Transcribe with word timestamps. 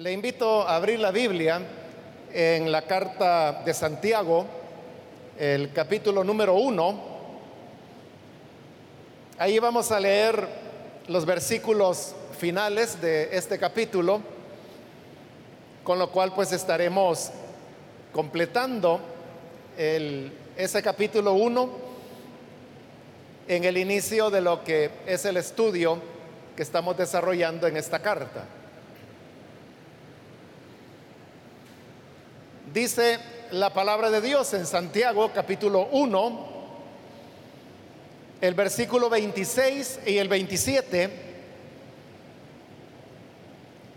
Le 0.00 0.12
invito 0.12 0.66
a 0.66 0.76
abrir 0.76 0.98
la 0.98 1.10
Biblia 1.10 1.60
en 2.32 2.72
la 2.72 2.80
carta 2.86 3.60
de 3.66 3.74
Santiago, 3.74 4.46
el 5.38 5.74
capítulo 5.74 6.24
número 6.24 6.54
uno. 6.54 6.98
Ahí 9.36 9.58
vamos 9.58 9.92
a 9.92 10.00
leer 10.00 10.48
los 11.06 11.26
versículos 11.26 12.14
finales 12.38 12.98
de 13.02 13.36
este 13.36 13.58
capítulo, 13.58 14.22
con 15.84 15.98
lo 15.98 16.10
cual 16.10 16.32
pues 16.32 16.50
estaremos 16.52 17.30
completando 18.10 19.00
el, 19.76 20.32
ese 20.56 20.82
capítulo 20.82 21.34
1 21.34 21.70
en 23.48 23.64
el 23.64 23.76
inicio 23.76 24.30
de 24.30 24.40
lo 24.40 24.64
que 24.64 24.90
es 25.04 25.26
el 25.26 25.36
estudio 25.36 25.98
que 26.56 26.62
estamos 26.62 26.96
desarrollando 26.96 27.66
en 27.66 27.76
esta 27.76 27.98
carta. 27.98 28.46
Dice 32.72 33.18
la 33.50 33.72
palabra 33.72 34.10
de 34.10 34.20
Dios 34.20 34.54
en 34.54 34.64
Santiago 34.64 35.32
capítulo 35.34 35.88
1, 35.90 36.46
el 38.40 38.54
versículo 38.54 39.10
26 39.10 40.00
y 40.06 40.18
el 40.18 40.28
27. 40.28 41.10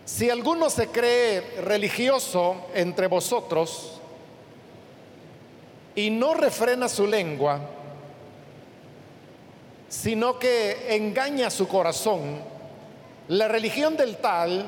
Si 0.05 0.27
alguno 0.27 0.71
se 0.71 0.87
cree 0.87 1.41
religioso 1.61 2.65
entre 2.73 3.05
vosotros 3.05 4.01
y 5.93 6.09
no 6.09 6.33
refrena 6.33 6.89
su 6.89 7.05
lengua, 7.05 7.59
sino 9.87 10.39
que 10.39 10.95
engaña 10.95 11.51
su 11.51 11.67
corazón, 11.67 12.41
la 13.27 13.47
religión 13.47 13.95
del 13.95 14.17
tal 14.17 14.67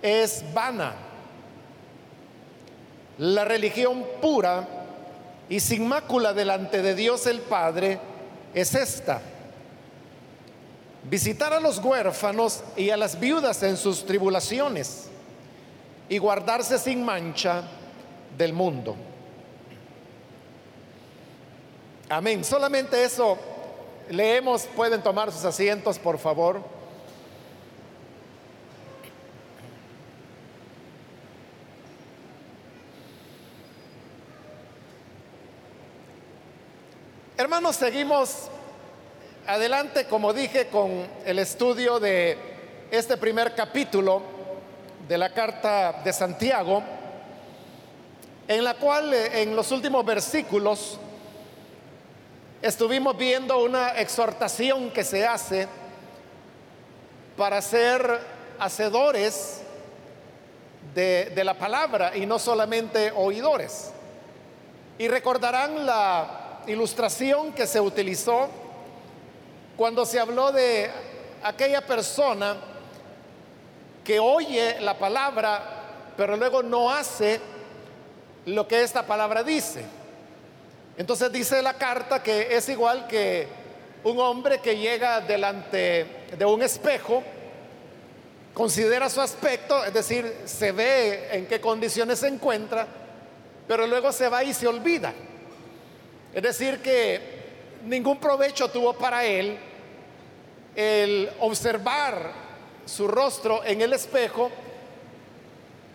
es 0.00 0.44
vana. 0.54 1.05
La 3.18 3.44
religión 3.44 4.04
pura 4.20 4.66
y 5.48 5.60
sin 5.60 5.86
mácula 5.86 6.34
delante 6.34 6.82
de 6.82 6.94
Dios 6.94 7.26
el 7.26 7.40
Padre 7.40 7.98
es 8.52 8.74
esta. 8.74 9.22
Visitar 11.04 11.52
a 11.52 11.60
los 11.60 11.78
huérfanos 11.78 12.62
y 12.76 12.90
a 12.90 12.96
las 12.96 13.18
viudas 13.18 13.62
en 13.62 13.76
sus 13.76 14.04
tribulaciones 14.04 15.08
y 16.08 16.18
guardarse 16.18 16.78
sin 16.78 17.04
mancha 17.04 17.62
del 18.36 18.52
mundo. 18.52 18.96
Amén. 22.08 22.44
Solamente 22.44 23.02
eso 23.02 23.38
leemos. 24.10 24.66
Pueden 24.76 25.02
tomar 25.02 25.32
sus 25.32 25.44
asientos, 25.44 25.98
por 25.98 26.18
favor. 26.18 26.75
Seguimos 37.72 38.48
adelante, 39.44 40.06
como 40.06 40.32
dije, 40.32 40.68
con 40.68 41.04
el 41.24 41.40
estudio 41.40 41.98
de 41.98 42.38
este 42.92 43.16
primer 43.16 43.56
capítulo 43.56 44.22
de 45.08 45.18
la 45.18 45.32
carta 45.32 46.00
de 46.04 46.12
Santiago, 46.12 46.80
en 48.46 48.62
la 48.62 48.74
cual 48.74 49.12
eh, 49.12 49.42
en 49.42 49.56
los 49.56 49.72
últimos 49.72 50.04
versículos 50.04 51.00
estuvimos 52.62 53.16
viendo 53.16 53.58
una 53.58 53.98
exhortación 53.98 54.92
que 54.92 55.02
se 55.02 55.26
hace 55.26 55.66
para 57.36 57.60
ser 57.60 58.20
hacedores 58.60 59.62
de, 60.94 61.42
la 61.42 61.54
palabra 61.54 62.16
y 62.16 62.26
no 62.26 62.38
solamente 62.38 63.10
oidores. 63.10 63.90
Y 64.98 65.08
recordarán 65.08 65.84
la 65.84 66.45
ilustración 66.66 67.52
que 67.52 67.66
se 67.66 67.80
utilizó 67.80 68.48
cuando 69.76 70.04
se 70.04 70.18
habló 70.18 70.52
de 70.52 70.90
aquella 71.42 71.80
persona 71.80 72.56
que 74.04 74.18
oye 74.18 74.80
la 74.80 74.98
palabra, 74.98 76.12
pero 76.16 76.36
luego 76.36 76.62
no 76.62 76.90
hace 76.90 77.40
lo 78.46 78.66
que 78.66 78.82
esta 78.82 79.06
palabra 79.06 79.42
dice. 79.42 79.84
Entonces 80.96 81.30
dice 81.30 81.62
la 81.62 81.74
carta 81.74 82.22
que 82.22 82.56
es 82.56 82.68
igual 82.68 83.06
que 83.06 83.48
un 84.04 84.18
hombre 84.20 84.60
que 84.60 84.78
llega 84.78 85.20
delante 85.20 86.06
de 86.36 86.44
un 86.44 86.62
espejo, 86.62 87.22
considera 88.54 89.10
su 89.10 89.20
aspecto, 89.20 89.84
es 89.84 89.92
decir, 89.92 90.34
se 90.46 90.72
ve 90.72 91.28
en 91.32 91.46
qué 91.46 91.60
condiciones 91.60 92.20
se 92.20 92.28
encuentra, 92.28 92.86
pero 93.68 93.86
luego 93.86 94.12
se 94.12 94.28
va 94.28 94.44
y 94.44 94.54
se 94.54 94.66
olvida. 94.66 95.12
Es 96.36 96.42
decir, 96.42 96.82
que 96.82 97.18
ningún 97.86 98.18
provecho 98.18 98.68
tuvo 98.68 98.92
para 98.92 99.24
él 99.24 99.56
el 100.74 101.30
observar 101.40 102.30
su 102.84 103.08
rostro 103.08 103.64
en 103.64 103.80
el 103.80 103.94
espejo, 103.94 104.50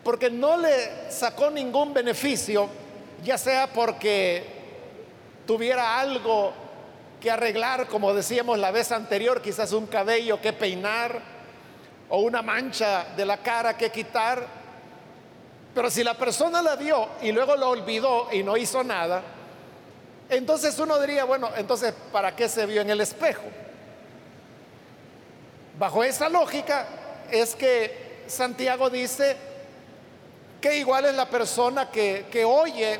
porque 0.03 0.31
no 0.31 0.57
le 0.57 1.11
sacó 1.11 1.51
ningún 1.51 1.93
beneficio, 1.93 2.67
ya 3.23 3.37
sea 3.37 3.67
porque 3.67 4.43
tuviera 5.45 5.99
algo 5.99 6.53
que 7.21 7.29
arreglar, 7.29 7.85
como 7.85 8.11
decíamos 8.11 8.57
la 8.57 8.71
vez 8.71 8.91
anterior, 8.91 9.43
quizás 9.43 9.71
un 9.73 9.85
cabello 9.85 10.41
que 10.41 10.53
peinar 10.53 11.21
o 12.09 12.21
una 12.21 12.41
mancha 12.41 13.05
de 13.15 13.27
la 13.27 13.37
cara 13.37 13.77
que 13.77 13.91
quitar. 13.91 14.43
Pero 15.75 15.91
si 15.91 16.03
la 16.03 16.15
persona 16.15 16.63
la 16.63 16.75
vio 16.75 17.09
y 17.21 17.31
luego 17.31 17.55
lo 17.55 17.69
olvidó 17.69 18.29
y 18.31 18.41
no 18.41 18.57
hizo 18.57 18.83
nada, 18.83 19.21
entonces 20.31 20.79
uno 20.79 20.97
diría, 20.97 21.25
bueno, 21.25 21.49
entonces, 21.57 21.93
¿para 22.11 22.33
qué 22.33 22.47
se 22.47 22.65
vio 22.65 22.81
en 22.81 22.89
el 22.89 23.01
espejo? 23.01 23.43
Bajo 25.77 26.05
esa 26.05 26.29
lógica 26.29 26.87
es 27.29 27.53
que 27.53 28.23
Santiago 28.27 28.89
dice 28.89 29.35
que 30.61 30.77
igual 30.77 31.03
es 31.03 31.15
la 31.15 31.29
persona 31.29 31.91
que, 31.91 32.27
que 32.31 32.45
oye 32.45 32.97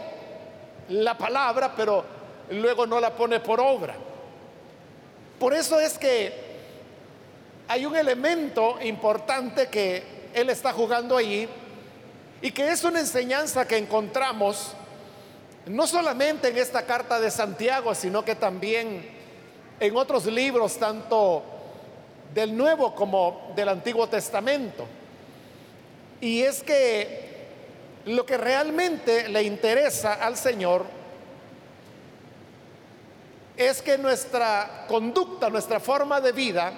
la 0.90 1.18
palabra, 1.18 1.74
pero 1.74 2.04
luego 2.50 2.86
no 2.86 3.00
la 3.00 3.16
pone 3.16 3.40
por 3.40 3.62
obra. 3.62 3.96
Por 5.40 5.54
eso 5.54 5.80
es 5.80 5.98
que 5.98 6.34
hay 7.70 7.86
un 7.86 7.96
elemento 7.96 8.78
importante 8.82 9.70
que 9.70 10.04
él 10.34 10.50
está 10.50 10.74
jugando 10.74 11.16
ahí 11.16 11.48
y 12.42 12.52
que 12.52 12.70
es 12.70 12.84
una 12.84 13.00
enseñanza 13.00 13.66
que 13.66 13.78
encontramos 13.78 14.76
no 15.68 15.88
solamente 15.88 16.50
en 16.50 16.58
esta 16.58 16.86
carta 16.86 17.20
de 17.20 17.30
Santiago, 17.32 17.94
sino 17.94 18.26
que 18.26 18.36
también 18.36 19.10
en 19.80 19.98
otros 19.98 20.26
libros, 20.26 20.78
tanto 20.78 21.44
del 22.34 22.56
Nuevo 22.56 22.96
como 22.96 23.52
del 23.56 23.70
Antiguo 23.70 24.08
Testamento. 24.08 24.86
Y 26.20 26.42
es 26.42 26.64
que 26.64 27.32
lo 28.06 28.26
que 28.26 28.38
realmente 28.38 29.28
le 29.30 29.44
interesa 29.44 30.14
al 30.14 30.38
Señor 30.38 30.86
es 33.58 33.82
que 33.82 33.98
nuestra 33.98 34.86
conducta, 34.88 35.50
nuestra 35.50 35.80
forma 35.80 36.22
de 36.22 36.32
vida 36.32 36.72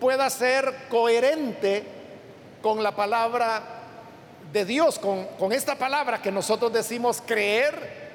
pueda 0.00 0.28
ser 0.30 0.88
coherente 0.88 1.84
con 2.62 2.82
la 2.82 2.94
palabra 2.94 3.77
de 4.52 4.64
Dios, 4.64 4.98
con, 4.98 5.52
esta 5.52 5.76
palabra 5.76 6.22
que 6.22 6.32
nosotros 6.32 6.72
decimos 6.72 7.22
creer, 7.24 8.08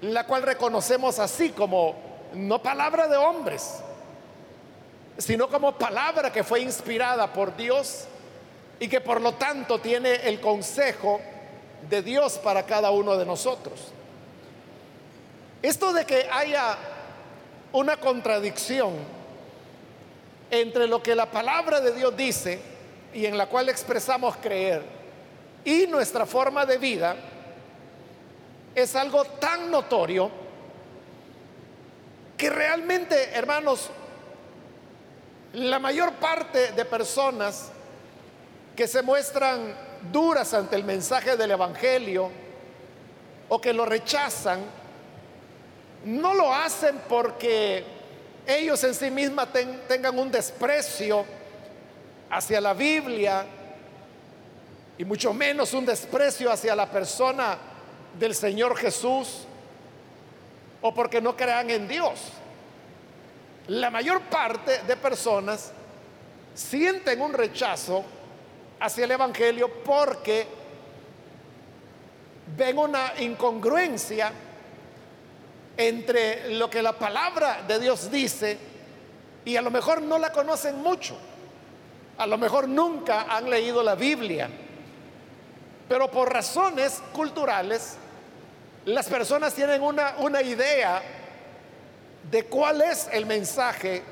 la 0.00 0.26
cual 0.26 0.42
reconocemos 0.42 1.18
así 1.18 1.50
como 1.50 1.94
no 2.34 2.62
palabra 2.62 3.08
de 3.08 3.16
hombres, 3.16 3.80
sino 5.18 5.48
como 5.48 5.72
palabra 5.72 6.32
que 6.32 6.44
fue 6.44 6.60
inspirada 6.60 7.32
por 7.32 7.56
Dios 7.56 8.04
y 8.78 8.88
que 8.88 9.00
por 9.00 9.20
lo 9.20 9.34
tanto 9.34 9.80
tiene 9.80 10.14
el 10.28 10.40
consejo 10.40 11.20
de 11.88 12.02
Dios 12.02 12.38
para 12.38 12.64
cada 12.64 12.90
uno 12.90 13.16
de 13.16 13.26
nosotros. 13.26 13.92
Esto 15.62 15.92
de 15.92 16.04
que 16.04 16.28
haya 16.30 16.76
una 17.72 17.96
contradicción 17.96 18.94
entre 20.50 20.86
lo 20.86 21.02
que 21.02 21.14
la 21.14 21.30
palabra 21.30 21.80
de 21.80 21.92
Dios 21.92 22.16
dice 22.16 22.71
y 23.14 23.26
en 23.26 23.36
la 23.36 23.46
cual 23.46 23.68
expresamos 23.68 24.36
creer. 24.36 24.82
Y 25.64 25.86
nuestra 25.86 26.26
forma 26.26 26.66
de 26.66 26.78
vida 26.78 27.16
es 28.74 28.96
algo 28.96 29.24
tan 29.24 29.70
notorio 29.70 30.30
que 32.36 32.50
realmente, 32.50 33.30
hermanos, 33.34 33.90
la 35.52 35.78
mayor 35.78 36.14
parte 36.14 36.72
de 36.72 36.84
personas 36.84 37.70
que 38.74 38.88
se 38.88 39.02
muestran 39.02 39.74
duras 40.10 40.54
ante 40.54 40.74
el 40.76 40.84
mensaje 40.84 41.36
del 41.36 41.52
Evangelio 41.52 42.30
o 43.48 43.60
que 43.60 43.72
lo 43.72 43.84
rechazan, 43.84 44.60
no 46.04 46.34
lo 46.34 46.52
hacen 46.52 47.00
porque 47.08 47.84
ellos 48.46 48.82
en 48.82 48.94
sí 48.94 49.10
mismas 49.10 49.48
tengan 49.86 50.18
un 50.18 50.30
desprecio 50.30 51.24
hacia 52.32 52.62
la 52.62 52.72
Biblia 52.72 53.44
y 54.96 55.04
mucho 55.04 55.34
menos 55.34 55.74
un 55.74 55.84
desprecio 55.84 56.50
hacia 56.50 56.74
la 56.74 56.90
persona 56.90 57.58
del 58.18 58.34
Señor 58.34 58.74
Jesús 58.74 59.44
o 60.80 60.94
porque 60.94 61.20
no 61.20 61.36
crean 61.36 61.68
en 61.68 61.86
Dios. 61.86 62.20
La 63.68 63.90
mayor 63.90 64.22
parte 64.22 64.82
de 64.82 64.96
personas 64.96 65.72
sienten 66.54 67.20
un 67.20 67.34
rechazo 67.34 68.02
hacia 68.80 69.04
el 69.04 69.10
Evangelio 69.10 69.70
porque 69.84 70.46
ven 72.56 72.78
una 72.78 73.12
incongruencia 73.18 74.32
entre 75.76 76.54
lo 76.54 76.70
que 76.70 76.82
la 76.82 76.98
palabra 76.98 77.62
de 77.68 77.78
Dios 77.78 78.10
dice 78.10 78.58
y 79.44 79.54
a 79.54 79.62
lo 79.62 79.70
mejor 79.70 80.00
no 80.00 80.18
la 80.18 80.32
conocen 80.32 80.80
mucho. 80.80 81.18
A 82.22 82.26
lo 82.28 82.38
mejor 82.38 82.68
nunca 82.68 83.22
han 83.22 83.50
leído 83.50 83.82
la 83.82 83.96
Biblia. 83.96 84.48
Pero 85.88 86.08
por 86.08 86.32
razones 86.32 87.02
culturales, 87.12 87.96
las 88.84 89.08
personas 89.08 89.52
tienen 89.54 89.82
una, 89.82 90.14
una 90.18 90.40
idea 90.40 91.02
de 92.30 92.44
cuál 92.44 92.80
es 92.80 93.08
el 93.10 93.26
mensaje 93.26 94.04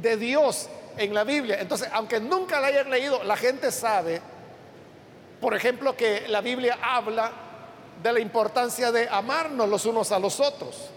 de 0.00 0.16
Dios 0.16 0.68
en 0.96 1.12
la 1.12 1.24
Biblia. 1.24 1.58
Entonces, 1.58 1.88
aunque 1.92 2.20
nunca 2.20 2.60
la 2.60 2.68
hayan 2.68 2.88
leído, 2.88 3.24
la 3.24 3.36
gente 3.36 3.72
sabe, 3.72 4.22
por 5.40 5.56
ejemplo, 5.56 5.96
que 5.96 6.28
la 6.28 6.40
Biblia 6.40 6.78
habla 6.80 7.32
de 8.00 8.12
la 8.12 8.20
importancia 8.20 8.92
de 8.92 9.08
amarnos 9.08 9.68
los 9.68 9.84
unos 9.86 10.12
a 10.12 10.20
los 10.20 10.38
otros. 10.38 10.88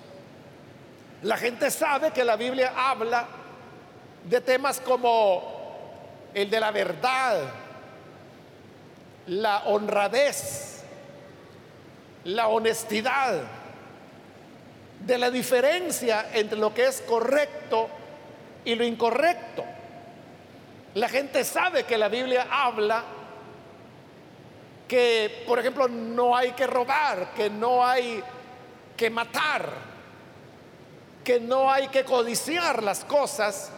La 1.24 1.36
gente 1.36 1.72
sabe 1.72 2.12
que 2.12 2.24
la 2.24 2.36
Biblia 2.36 2.74
habla 2.78 3.26
de 4.30 4.40
temas 4.40 4.80
como 4.80 5.53
el 6.33 6.50
de 6.50 6.59
la 6.59 6.71
verdad, 6.71 7.41
la 9.27 9.63
honradez, 9.65 10.83
la 12.25 12.47
honestidad, 12.47 13.41
de 15.00 15.18
la 15.18 15.30
diferencia 15.30 16.27
entre 16.33 16.57
lo 16.57 16.74
que 16.74 16.85
es 16.88 17.01
correcto 17.01 17.89
y 18.63 18.75
lo 18.75 18.85
incorrecto. 18.85 19.63
La 20.95 21.09
gente 21.09 21.44
sabe 21.44 21.83
que 21.83 21.97
la 21.97 22.07
Biblia 22.07 22.47
habla 22.50 23.03
que, 24.88 25.44
por 25.47 25.59
ejemplo, 25.59 25.88
no 25.88 26.35
hay 26.35 26.51
que 26.51 26.68
robar, 26.68 27.33
que 27.33 27.50
no 27.50 27.85
hay 27.85 28.24
que 28.95 29.09
matar, 29.09 29.69
que 31.24 31.39
no 31.39 31.71
hay 31.71 31.88
que 31.88 32.03
codiciar 32.03 32.83
las 32.83 33.03
cosas 33.03 33.71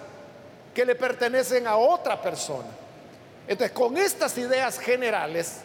que 0.75 0.85
le 0.85 0.93
pertenecen 0.93 1.65
a 1.65 1.77
otra 1.77 2.21
persona. 2.21 2.67
Entonces, 3.47 3.75
con 3.75 3.97
estas 3.97 4.37
ideas 4.37 4.77
generales 4.77 5.61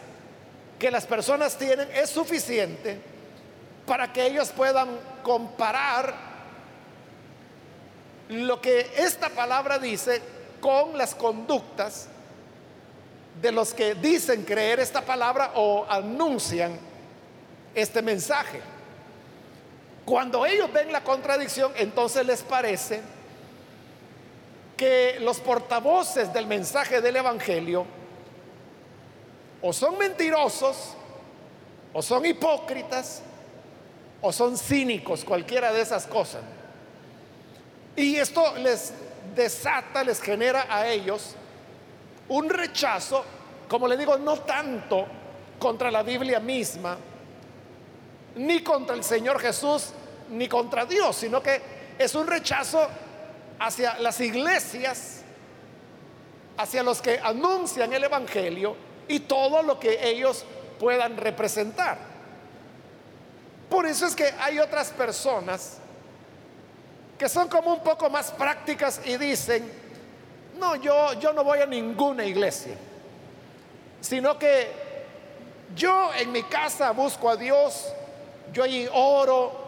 que 0.79 0.89
las 0.89 1.05
personas 1.05 1.57
tienen 1.57 1.89
es 1.93 2.09
suficiente 2.09 2.97
para 3.85 4.11
que 4.13 4.25
ellos 4.25 4.49
puedan 4.49 4.87
comparar 5.21 6.15
lo 8.29 8.61
que 8.61 8.89
esta 8.95 9.29
palabra 9.29 9.77
dice 9.77 10.21
con 10.61 10.97
las 10.97 11.13
conductas 11.13 12.07
de 13.41 13.51
los 13.51 13.73
que 13.73 13.95
dicen 13.95 14.43
creer 14.43 14.79
esta 14.79 15.01
palabra 15.01 15.51
o 15.55 15.85
anuncian 15.89 16.79
este 17.75 18.01
mensaje. 18.01 18.61
Cuando 20.05 20.45
ellos 20.45 20.71
ven 20.71 20.93
la 20.93 21.03
contradicción, 21.03 21.73
entonces 21.75 22.25
les 22.25 22.43
parece 22.43 23.01
que 24.81 25.19
los 25.19 25.39
portavoces 25.39 26.33
del 26.33 26.47
mensaje 26.47 27.01
del 27.01 27.15
Evangelio 27.17 27.85
o 29.61 29.71
son 29.71 29.95
mentirosos, 29.95 30.95
o 31.93 32.01
son 32.01 32.25
hipócritas, 32.25 33.21
o 34.23 34.33
son 34.33 34.57
cínicos, 34.57 35.23
cualquiera 35.23 35.71
de 35.71 35.81
esas 35.81 36.07
cosas. 36.07 36.41
Y 37.95 38.15
esto 38.15 38.55
les 38.57 38.91
desata, 39.35 40.03
les 40.03 40.19
genera 40.19 40.65
a 40.67 40.87
ellos 40.87 41.35
un 42.29 42.49
rechazo, 42.49 43.23
como 43.67 43.87
le 43.87 43.95
digo, 43.95 44.17
no 44.17 44.39
tanto 44.39 45.05
contra 45.59 45.91
la 45.91 46.01
Biblia 46.01 46.39
misma, 46.39 46.97
ni 48.35 48.63
contra 48.63 48.95
el 48.95 49.03
Señor 49.03 49.39
Jesús, 49.39 49.91
ni 50.31 50.47
contra 50.47 50.87
Dios, 50.87 51.17
sino 51.17 51.39
que 51.43 51.61
es 51.99 52.15
un 52.15 52.25
rechazo 52.25 52.89
hacia 53.61 53.99
las 53.99 54.19
iglesias, 54.19 55.21
hacia 56.57 56.81
los 56.81 56.99
que 56.99 57.19
anuncian 57.23 57.93
el 57.93 58.03
Evangelio 58.03 58.75
y 59.07 59.19
todo 59.19 59.61
lo 59.61 59.79
que 59.79 60.09
ellos 60.09 60.43
puedan 60.79 61.15
representar. 61.15 61.99
Por 63.69 63.85
eso 63.85 64.07
es 64.07 64.15
que 64.15 64.33
hay 64.39 64.57
otras 64.57 64.89
personas 64.89 65.77
que 67.19 67.29
son 67.29 67.47
como 67.47 67.71
un 67.71 67.83
poco 67.83 68.09
más 68.09 68.31
prácticas 68.31 68.99
y 69.05 69.15
dicen, 69.17 69.71
no, 70.57 70.75
yo, 70.77 71.13
yo 71.19 71.31
no 71.31 71.43
voy 71.43 71.59
a 71.59 71.67
ninguna 71.67 72.25
iglesia, 72.25 72.75
sino 74.01 74.39
que 74.39 74.71
yo 75.75 76.11
en 76.15 76.31
mi 76.31 76.41
casa 76.43 76.89
busco 76.91 77.29
a 77.29 77.35
Dios, 77.35 77.93
yo 78.51 78.63
ahí 78.63 78.89
oro, 78.91 79.60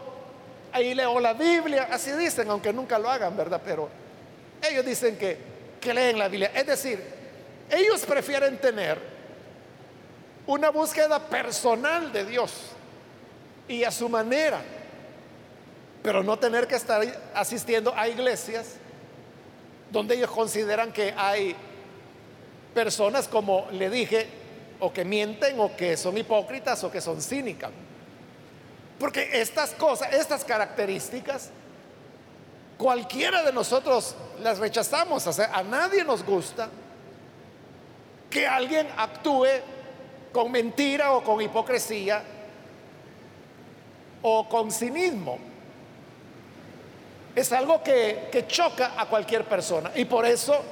ahí 0.74 0.94
leo 0.94 1.18
la 1.20 1.32
Biblia, 1.32 1.88
así 1.90 2.12
dicen, 2.12 2.50
aunque 2.50 2.72
nunca 2.72 2.98
lo 2.98 3.08
hagan, 3.08 3.34
¿verdad? 3.36 3.60
Pero 3.64 3.88
ellos 4.60 4.84
dicen 4.84 5.16
que, 5.16 5.38
que 5.80 5.94
leen 5.94 6.18
la 6.18 6.28
Biblia. 6.28 6.50
Es 6.54 6.66
decir, 6.66 7.02
ellos 7.70 8.04
prefieren 8.04 8.58
tener 8.58 8.98
una 10.46 10.68
búsqueda 10.68 11.18
personal 11.18 12.12
de 12.12 12.26
Dios 12.26 12.52
y 13.66 13.84
a 13.84 13.90
su 13.90 14.10
manera 14.10 14.60
pero 16.04 16.22
no 16.22 16.38
tener 16.38 16.68
que 16.68 16.74
estar 16.74 17.02
asistiendo 17.32 17.94
a 17.96 18.06
iglesias 18.06 18.74
donde 19.90 20.16
ellos 20.16 20.30
consideran 20.30 20.92
que 20.92 21.14
hay 21.16 21.56
personas, 22.74 23.26
como 23.26 23.66
le 23.72 23.88
dije, 23.88 24.26
o 24.80 24.92
que 24.92 25.02
mienten, 25.02 25.58
o 25.58 25.74
que 25.74 25.96
son 25.96 26.18
hipócritas, 26.18 26.84
o 26.84 26.90
que 26.90 27.00
son 27.00 27.22
cínicas. 27.22 27.70
Porque 28.98 29.40
estas 29.40 29.70
cosas, 29.72 30.12
estas 30.12 30.44
características, 30.44 31.50
cualquiera 32.78 33.42
de 33.42 33.52
nosotros 33.52 34.14
las 34.42 34.58
rechazamos. 34.58 35.26
A 35.38 35.62
nadie 35.62 36.04
nos 36.04 36.24
gusta 36.24 36.68
que 38.30 38.46
alguien 38.46 38.88
actúe 38.96 39.46
con 40.32 40.50
mentira 40.50 41.12
o 41.12 41.22
con 41.22 41.40
hipocresía 41.40 42.22
o 44.22 44.48
con 44.48 44.70
cinismo 44.70 45.38
es 47.34 47.52
algo 47.52 47.82
que, 47.82 48.44
choca 48.46 48.92
a 48.96 49.06
cualquier 49.06 49.44
persona. 49.44 49.90
Y 49.94 50.04
por 50.04 50.24
eso 50.24 50.62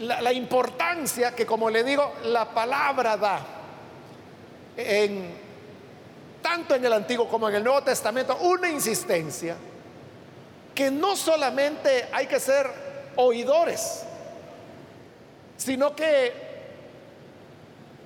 la, 0.00 0.32
importancia 0.32 1.34
que, 1.34 1.46
como 1.46 1.70
le 1.70 1.84
digo, 1.84 2.14
la 2.24 2.46
palabra 2.46 3.16
da, 3.16 3.40
en, 4.76 5.45
tanto 6.46 6.76
en 6.76 6.84
el 6.84 6.92
Antiguo 6.92 7.26
como 7.26 7.48
en 7.48 7.56
el 7.56 7.64
Nuevo 7.64 7.82
Testamento, 7.82 8.36
una 8.36 8.70
insistencia 8.70 9.56
que 10.72 10.92
no 10.92 11.16
solamente 11.16 12.06
hay 12.12 12.28
que 12.28 12.38
ser 12.38 12.70
oidores, 13.16 14.04
sino 15.56 15.96
que 15.96 16.32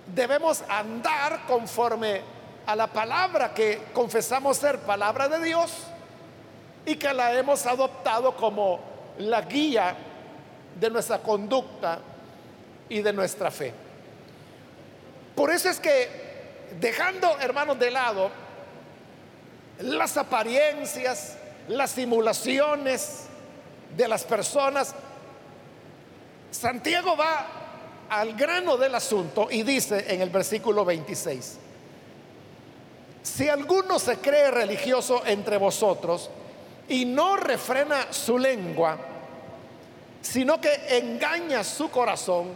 debemos 0.07 0.65
andar 0.71 1.45
conforme 1.47 2.23
a 2.65 2.75
la 2.75 2.87
palabra 2.87 3.53
que 3.53 3.83
confesamos 3.93 4.57
ser 4.57 4.79
palabra 4.79 5.29
de 5.29 5.45
Dios 5.45 5.73
y 6.87 6.97
que 6.97 7.13
la 7.13 7.35
hemos 7.35 7.67
adoptado 7.67 8.35
como 8.37 8.81
la 9.19 9.43
guía 9.43 9.95
de 10.81 10.89
nuestra 10.89 11.19
conducta 11.19 11.99
y 12.89 13.03
de 13.03 13.13
nuestra 13.13 13.51
fe. 13.51 13.75
Por 15.37 15.51
eso 15.51 15.69
es 15.69 15.79
que, 15.79 16.30
dejando, 16.79 17.39
hermanos, 17.41 17.79
de 17.79 17.91
lado 17.91 18.31
las 19.81 20.17
apariencias, 20.17 21.37
las 21.69 21.93
simulaciones 21.93 23.25
de 23.97 24.09
las 24.09 24.25
personas, 24.25 24.95
Santiago 26.51 27.17
va 27.17 27.47
al 28.09 28.35
grano 28.35 28.77
del 28.77 28.95
asunto 28.95 29.49
y 29.51 29.63
dice 29.63 30.05
en 30.09 30.21
el 30.21 30.31
versículo 30.31 30.85
26, 30.85 31.59
si 33.23 33.49
alguno 33.49 33.99
se 33.99 34.19
cree 34.19 34.51
religioso 34.51 35.23
entre 35.27 35.57
vosotros 35.57 36.31
y 36.89 37.05
no 37.05 37.37
refrena 37.37 38.13
su 38.13 38.39
lengua, 38.39 38.99
sino 40.21 40.61
que 40.61 40.99
engaña 40.99 41.63
su 41.63 41.91
corazón, 41.91 42.49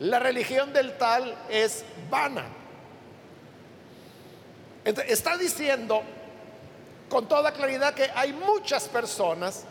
la 0.00 0.18
religión 0.18 0.72
del 0.72 0.96
tal 0.96 1.34
es 1.48 1.84
vana. 2.10 2.44
Está 5.06 5.36
diciendo 5.36 6.02
con 7.08 7.26
toda 7.26 7.52
claridad 7.52 7.94
que 7.94 8.10
hay 8.14 8.32
muchas 8.32 8.88
personas 8.88 9.64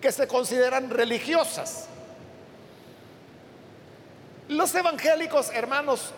que 0.00 0.12
se 0.12 0.26
consideran 0.26 0.90
religiosas. 0.90 1.86
Los 4.48 4.74
evangélicos, 4.74 5.50
hermanos, 5.50 6.12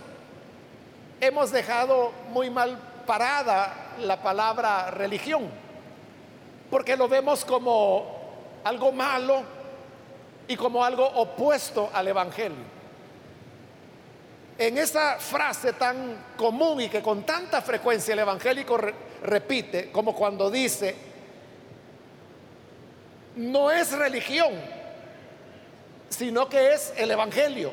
hemos 1.21 1.51
dejado 1.51 2.13
muy 2.31 2.49
mal 2.49 2.79
parada 3.07 3.75
la 4.01 4.23
palabra 4.23 4.91
religión, 4.91 5.51
porque 6.71 6.97
lo 6.97 7.09
vemos 7.09 7.45
como 7.45 8.23
algo 8.65 8.93
malo 8.93 9.43
y 10.49 10.57
como 10.57 10.85
algo 10.85 11.07
opuesto 11.07 11.91
al 11.93 12.09
Evangelio. 12.09 12.82
En 14.59 14.79
esa 14.79 15.19
frase 15.19 15.73
tan 15.73 16.35
común 16.37 16.83
y 16.83 16.89
que 16.89 17.03
con 17.03 17.25
tanta 17.25 17.63
frecuencia 17.63 18.13
el 18.13 18.21
evangélico 18.21 18.79
repite, 19.23 19.91
como 19.91 20.15
cuando 20.15 20.51
dice, 20.51 20.95
no 23.37 23.71
es 23.71 23.93
religión, 23.93 24.53
sino 26.09 26.49
que 26.49 26.75
es 26.75 26.93
el 26.97 27.11
Evangelio. 27.11 27.73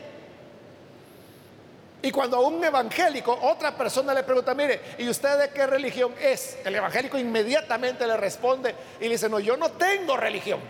Y 2.01 2.11
cuando 2.11 2.37
a 2.37 2.39
un 2.39 2.63
evangélico, 2.63 3.37
otra 3.41 3.75
persona 3.75 4.13
le 4.13 4.23
pregunta, 4.23 4.53
mire, 4.53 4.79
¿y 4.97 5.09
usted 5.09 5.37
de 5.37 5.49
qué 5.49 5.67
religión 5.67 6.13
es? 6.21 6.57
El 6.63 6.73
evangélico 6.75 7.17
inmediatamente 7.17 8.07
le 8.07 8.15
responde 8.15 8.73
y 9.01 9.03
le 9.03 9.09
dice, 9.09 9.27
no, 9.27 9.39
yo 9.39 9.57
no 9.57 9.71
tengo 9.71 10.15
religión, 10.15 10.61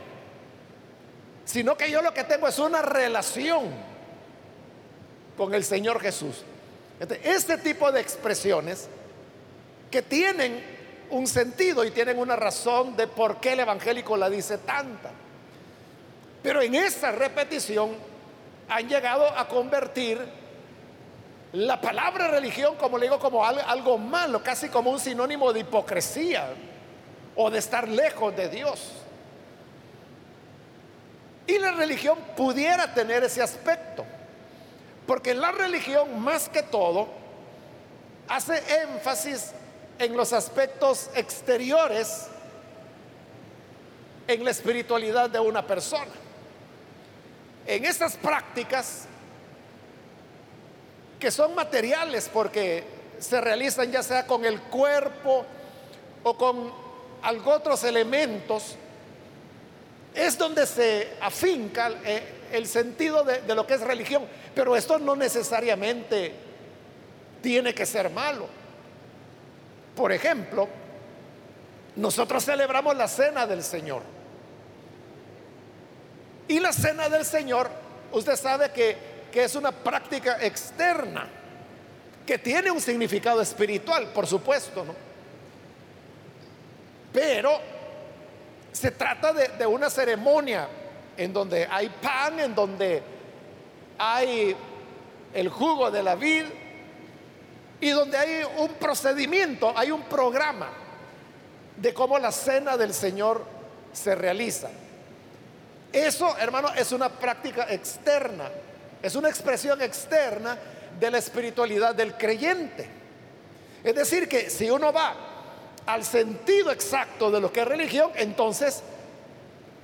sino 1.46 1.78
que 1.78 1.92
yo 1.92 2.02
lo 2.02 2.16
que 2.16 2.24
tengo 2.24 2.48
es 2.48 2.58
una 2.58 2.82
relación 2.82 3.89
con 5.40 5.56
el 5.56 5.64
Señor 5.64 6.02
Jesús. 6.02 6.44
Este, 7.00 7.58
tipo 7.60 7.90
de 7.94 8.02
expresiones 8.02 8.90
que 9.90 10.02
tienen 10.02 10.62
un 11.12 11.28
sentido 11.28 11.86
y 11.86 11.92
tienen 11.92 12.20
una 12.20 12.36
razón 12.36 12.98
de 12.98 13.08
por 13.08 13.40
qué 13.40 13.54
el 13.54 13.62
evangélico 13.62 14.18
la 14.18 14.30
dice 14.30 14.58
tanta. 14.58 15.12
Pero 16.44 16.62
en 16.62 16.76
esa 16.76 17.14
repetición 17.14 17.92
han 18.68 18.90
llegado 18.90 19.26
a 19.26 19.48
convertir 19.48 20.20
la 21.54 21.80
palabra 21.80 22.28
religión, 22.28 22.76
como 22.76 22.98
le 22.98 23.06
digo, 23.06 23.18
como 23.18 23.46
algo 23.46 23.98
malo, 23.98 24.44
casi 24.44 24.68
como 24.68 24.92
un 24.92 25.00
sinónimo 25.00 25.54
de 25.54 25.62
hipocresía 25.62 26.50
o 27.38 27.50
de 27.50 27.60
estar 27.60 27.88
lejos 27.88 28.36
de 28.36 28.50
Dios. 28.50 28.92
Y 31.48 31.58
la 31.60 31.72
religión 31.72 32.20
pudiera 32.36 32.94
tener 32.94 33.24
ese 33.24 33.42
aspecto, 33.42 34.06
porque 35.10 35.34
la 35.34 35.52
religión 35.52 36.22
más 36.22 36.50
que 36.50 36.62
todo 36.62 37.08
hace 38.28 38.62
énfasis 38.84 39.54
en 39.98 40.16
los 40.16 40.34
aspectos 40.34 41.10
exteriores 41.16 42.28
en 44.28 44.46
la 44.46 44.52
espiritualidad 44.52 45.28
de 45.32 45.40
una 45.40 45.66
persona. 45.66 46.12
En 47.66 47.86
estas 47.86 48.18
prácticas 48.18 49.06
que 51.20 51.32
son 51.32 51.56
materiales 51.56 52.30
porque 52.32 52.84
se 53.18 53.42
realizan 53.42 53.92
ya 53.92 54.04
sea 54.04 54.28
con 54.28 54.46
el 54.46 54.62
cuerpo 54.62 55.44
o 56.22 56.38
con 56.38 56.72
algo 57.24 57.52
otros 57.52 57.84
elementos, 57.84 58.76
es 60.14 60.38
donde 60.38 60.68
se 60.68 61.14
afinca 61.20 61.90
eh, 62.06 62.22
el 62.52 62.68
sentido 62.68 63.24
de, 63.24 63.42
de 63.42 63.56
lo 63.56 63.66
que 63.66 63.74
es 63.74 63.82
religión. 63.82 64.24
Pero 64.56 64.76
esto 64.76 65.00
no 65.00 65.16
necesariamente 65.16 66.34
tiene 67.42 67.74
que 67.74 67.86
ser 67.86 68.10
malo. 68.10 68.48
Por 69.96 70.12
ejemplo, 70.12 70.68
nosotros 71.96 72.44
celebramos 72.46 72.96
la 72.96 73.08
cena 73.08 73.46
del 73.46 73.64
Señor. 73.64 74.02
Y 76.48 76.60
la 76.60 76.74
cena 76.74 77.10
del 77.10 77.26
Señor, 77.26 77.70
usted 78.12 78.36
sabe 78.36 78.72
que, 78.72 78.98
que 79.32 79.44
es 79.44 79.56
una 79.56 79.72
práctica 79.72 80.38
externa, 80.42 81.28
que 82.26 82.38
tiene 82.38 82.72
un 82.72 82.82
significado 82.82 83.42
espiritual, 83.42 84.08
por 84.08 84.26
supuesto, 84.26 84.86
¿no? 84.86 84.96
Pero 87.12 87.60
se 88.72 88.92
trata 88.92 89.34
de, 89.34 89.48
de 89.50 89.66
una 89.66 89.90
ceremonia 89.90 90.68
en 91.18 91.34
donde 91.34 91.68
hay 91.70 91.90
pan, 91.90 92.40
en 92.40 92.56
donde 92.56 93.04
hay 94.00 94.56
el 95.34 95.50
jugo 95.50 95.92
de 95.92 96.02
la 96.02 96.16
vid, 96.16 96.46
y 97.82 97.90
donde 97.92 98.18
hay 98.18 98.42
un 98.58 98.74
procedimiento, 98.74 99.72
hay 99.76 99.92
un 99.92 100.04
programa 100.04 100.70
de 101.78 101.94
cómo 101.94 102.20
la 102.20 102.32
cena 102.32 102.76
del 102.76 102.94
Señor 102.94 103.44
se 103.94 104.16
realiza. 104.16 104.70
Eso, 105.92 106.38
hermano, 106.38 106.70
es 106.76 106.92
una 106.92 107.10
práctica 107.10 107.68
externa, 107.70 108.50
es 109.02 109.16
una 109.16 109.30
expresión 109.30 109.82
externa 109.82 110.58
de 111.00 111.10
la 111.10 111.18
espiritualidad 111.18 111.96
del 111.96 112.16
creyente. 112.16 112.88
Es 113.84 113.96
decir, 113.96 114.28
que 114.28 114.50
si 114.50 114.70
uno 114.70 114.92
va 114.92 115.16
al 115.86 116.04
sentido 116.04 116.72
exacto 116.72 117.32
de 117.32 117.40
lo 117.40 117.52
que 117.52 117.62
es 117.62 117.68
religión, 117.68 118.12
entonces 118.16 118.84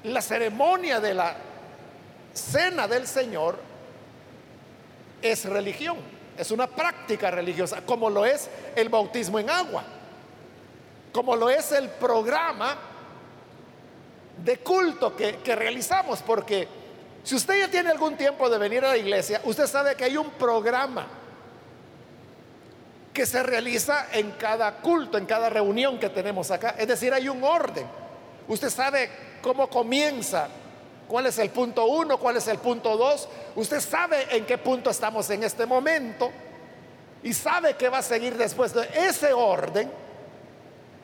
la 0.03 0.21
ceremonia 0.21 0.99
de 0.99 1.13
la 1.13 1.35
cena 2.33 2.87
del 2.87 3.07
Señor 3.07 3.57
es 5.31 5.45
religión. 5.45 5.97
Es 6.37 6.51
una 6.51 6.67
práctica 6.67 7.31
religiosa, 7.31 7.81
como 7.85 8.09
lo 8.09 8.25
es 8.25 8.49
el 8.75 8.89
bautismo 8.89 9.39
en 9.39 9.49
agua, 9.49 9.83
como 11.13 11.35
lo 11.35 11.49
es 11.49 11.71
el 11.71 11.89
programa 11.89 12.77
de 14.43 14.57
culto 14.57 15.15
que, 15.15 15.55
realizamos, 15.55 16.21
porque 16.21 16.67
si 17.23 17.35
usted 17.35 17.59
ya 17.59 17.71
tiene 17.71 17.89
algún 17.89 18.17
tiempo 18.17 18.49
de 18.49 18.57
venir 18.57 18.83
a 18.83 18.89
la 18.89 18.97
iglesia, 18.97 19.41
usted 19.45 19.65
sabe 19.65 19.95
que 19.95 20.03
hay 20.03 20.17
un 20.17 20.31
programa 20.31 21.07
que 23.13 23.25
se 23.25 23.41
realiza 23.41 24.07
en 24.11 24.31
cada 24.31 24.75
culto, 24.81 25.17
en 25.17 25.25
cada 25.25 25.49
reunión 25.49 25.97
que 25.97 26.09
tenemos 26.09 26.51
acá. 26.51 26.75
Es 26.77 26.87
decir, 26.87 27.13
hay 27.13 27.29
un 27.29 27.41
orden. 27.45 27.87
Usted 28.49 28.69
sabe 28.69 29.09
cómo 29.41 29.69
comienza 29.69 30.49
cuál 31.07 31.27
es 31.27 31.37
el 31.39 31.49
punto 31.49 31.85
uno, 31.85 32.17
cuál 32.17 32.37
es 32.37 32.47
el 32.47 32.57
punto 32.57 32.97
dos. 32.97 33.27
Usted 33.55 33.79
sabe 33.79 34.35
en 34.35 34.45
qué 34.45 34.57
punto 34.57 34.89
estamos 34.89 35.29
en 35.29 35.43
este 35.43 35.65
momento 35.65 36.31
y 37.23 37.33
sabe 37.33 37.75
que 37.75 37.89
va 37.89 37.99
a 37.99 38.03
seguir 38.03 38.37
después 38.37 38.73
de 38.73 38.87
ese 38.95 39.33
orden. 39.33 39.91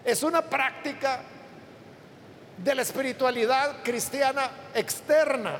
Es 0.04 0.24
una 0.24 0.42
práctica 0.42 1.22
de 2.58 2.76
la 2.76 2.82
espiritualidad 2.82 3.78
cristiana 3.84 4.50
externa. 4.74 5.60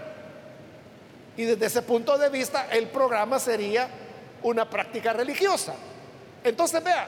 Y 1.38 1.46
desde 1.46 1.66
ese 1.66 1.82
punto 1.82 2.18
de 2.18 2.30
vista, 2.30 2.68
el 2.72 2.88
programa 2.88 3.40
sería 3.40 3.88
una 4.44 4.70
práctica 4.70 5.14
religiosa. 5.14 5.74
Entonces, 6.44 6.84
vea, 6.84 7.08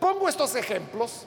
pongo 0.00 0.28
estos 0.28 0.54
ejemplos 0.54 1.26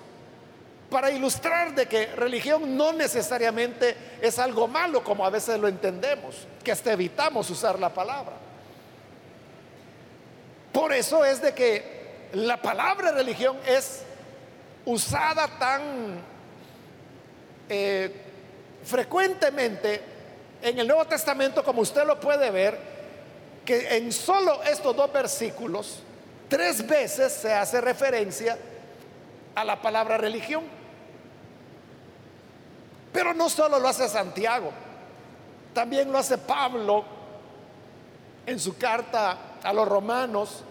para 0.91 1.09
ilustrar 1.09 1.73
de 1.73 1.87
que 1.87 2.07
religión 2.07 2.75
no 2.75 2.91
necesariamente 2.91 3.95
es 4.21 4.37
algo 4.37 4.67
malo 4.67 5.01
como 5.01 5.25
a 5.25 5.29
veces 5.29 5.57
lo 5.57 5.69
entendemos, 5.69 6.45
que 6.61 6.73
hasta 6.73 6.91
evitamos 6.91 7.49
usar 7.49 7.79
la 7.79 7.93
palabra. 7.93 8.33
Por 10.73 10.91
eso 10.91 11.23
es 11.23 11.41
de 11.41 11.53
que 11.53 12.29
la 12.33 12.61
palabra 12.61 13.13
religión 13.13 13.57
es 13.65 14.03
usada 14.83 15.47
tan 15.57 16.19
eh, 17.69 18.13
frecuentemente 18.83 20.01
en 20.61 20.77
el 20.77 20.85
Nuevo 20.85 21.05
Testamento 21.05 21.63
como 21.63 21.83
usted 21.83 22.05
lo 22.05 22.19
puede 22.19 22.51
ver, 22.51 22.77
que 23.63 23.95
en 23.95 24.11
solo 24.11 24.61
estos 24.63 24.93
dos 24.93 25.13
versículos, 25.13 25.99
tres 26.49 26.85
veces 26.85 27.31
se 27.31 27.53
hace 27.53 27.79
referencia 27.79 28.57
a 29.55 29.63
la 29.63 29.81
palabra 29.81 30.17
religión. 30.17 30.80
Pero 33.11 33.33
no 33.33 33.49
solo 33.49 33.79
lo 33.79 33.87
hace 33.87 34.07
Santiago, 34.07 34.71
también 35.73 36.11
lo 36.11 36.17
hace 36.17 36.37
Pablo 36.37 37.03
en 38.45 38.59
su 38.59 38.77
carta 38.77 39.37
a 39.63 39.73
los 39.73 39.87
romanos 39.87 40.63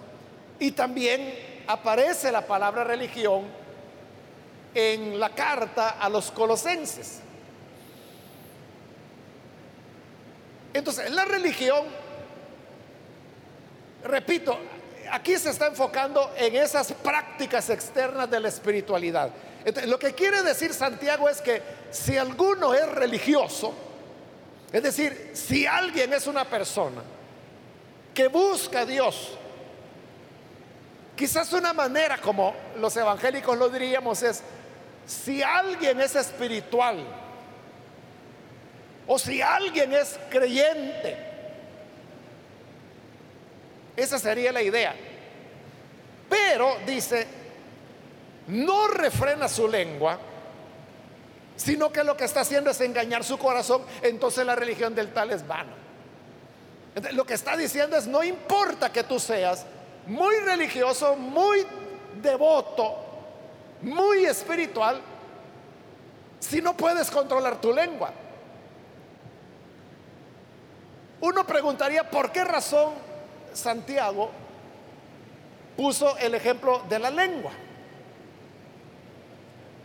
y 0.58 0.72
también 0.72 1.62
aparece 1.66 2.32
la 2.32 2.46
palabra 2.46 2.84
religión 2.84 3.44
en 4.74 5.18
la 5.18 5.30
carta 5.30 5.90
a 5.90 6.08
los 6.08 6.30
colosenses. 6.30 7.20
Entonces, 10.72 11.10
la 11.10 11.24
religión, 11.24 11.84
repito, 14.04 14.56
aquí 15.10 15.36
se 15.36 15.50
está 15.50 15.66
enfocando 15.66 16.32
en 16.36 16.54
esas 16.56 16.92
prácticas 16.92 17.70
externas 17.70 18.30
de 18.30 18.40
la 18.40 18.48
espiritualidad 18.48 19.30
lo 19.86 19.98
que 19.98 20.14
quiere 20.14 20.42
decir 20.42 20.72
Santiago 20.72 21.28
es 21.28 21.40
que 21.40 21.62
si 21.90 22.16
alguno 22.16 22.74
es 22.74 22.88
religioso, 22.88 23.74
es 24.72 24.82
decir, 24.82 25.32
si 25.34 25.66
alguien 25.66 26.12
es 26.12 26.26
una 26.26 26.44
persona 26.44 27.02
que 28.14 28.28
busca 28.28 28.80
a 28.80 28.86
Dios, 28.86 29.36
quizás 31.16 31.52
una 31.52 31.72
manera 31.72 32.18
como 32.18 32.54
los 32.78 32.96
evangélicos 32.96 33.58
lo 33.58 33.68
diríamos 33.68 34.22
es, 34.22 34.42
si 35.06 35.42
alguien 35.42 36.00
es 36.00 36.14
espiritual, 36.16 37.04
o 39.06 39.18
si 39.18 39.42
alguien 39.42 39.92
es 39.92 40.18
creyente, 40.30 41.30
Esa 43.96 44.18
sería 44.18 44.50
la 44.50 44.62
idea. 44.62 44.94
Pero 46.28 46.78
dice, 46.86 47.26
no 48.50 48.88
refrena 48.88 49.48
su 49.48 49.68
lengua, 49.68 50.18
sino 51.56 51.92
que 51.92 52.04
lo 52.04 52.16
que 52.16 52.24
está 52.24 52.40
haciendo 52.40 52.70
es 52.70 52.80
engañar 52.80 53.22
su 53.24 53.38
corazón, 53.38 53.82
entonces 54.02 54.44
la 54.46 54.56
religión 54.56 54.94
del 54.94 55.12
tal 55.12 55.30
es 55.30 55.46
vana. 55.46 55.74
Lo 57.12 57.24
que 57.24 57.34
está 57.34 57.56
diciendo 57.56 57.96
es, 57.96 58.06
no 58.06 58.24
importa 58.24 58.90
que 58.90 59.04
tú 59.04 59.20
seas 59.20 59.64
muy 60.06 60.34
religioso, 60.40 61.14
muy 61.16 61.66
devoto, 62.20 62.96
muy 63.82 64.24
espiritual, 64.24 65.00
si 66.40 66.60
no 66.60 66.76
puedes 66.76 67.10
controlar 67.10 67.60
tu 67.60 67.72
lengua. 67.72 68.10
Uno 71.20 71.46
preguntaría, 71.46 72.08
¿por 72.08 72.32
qué 72.32 72.44
razón 72.44 72.94
Santiago 73.52 74.30
puso 75.76 76.16
el 76.16 76.34
ejemplo 76.34 76.82
de 76.88 76.98
la 76.98 77.10
lengua? 77.10 77.52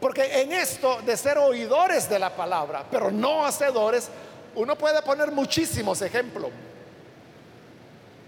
Porque 0.06 0.40
en 0.40 0.54
esto 0.54 1.02
de 1.02 1.18
ser 1.18 1.40
oidores 1.40 2.08
de 2.08 2.20
la 2.20 2.30
palabra, 2.30 2.86
pero 2.92 3.10
no 3.10 3.44
hacedores, 3.44 4.08
uno 4.54 4.78
puede 4.78 5.02
poner 5.02 5.32
muchísimos 5.32 6.00
ejemplos. 6.04 6.52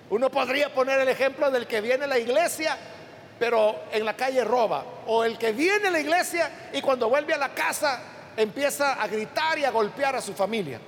Uno 0.09 0.31
podría 0.31 0.73
poner 0.73 1.01
el 1.01 1.07
ejemplo 1.07 1.51
del 1.51 1.67
que 1.67 1.79
viene 1.79 2.05
a 2.05 2.07
la 2.07 2.17
iglesia, 2.17 2.75
pero 3.37 3.75
en 3.91 4.05
la 4.05 4.15
calle 4.15 4.43
roba. 4.43 4.83
O 5.05 5.23
el 5.23 5.37
que 5.37 5.51
viene 5.51 5.89
a 5.89 5.91
la 5.91 5.99
iglesia 5.99 6.49
y 6.73 6.81
cuando 6.81 7.09
vuelve 7.09 7.35
a 7.35 7.37
la 7.37 7.53
casa 7.53 8.01
empieza 8.35 8.93
a 8.93 9.07
gritar 9.07 9.59
y 9.59 9.65
a 9.65 9.69
golpear 9.69 10.15
a 10.15 10.21
su 10.21 10.33
familia. 10.33 10.79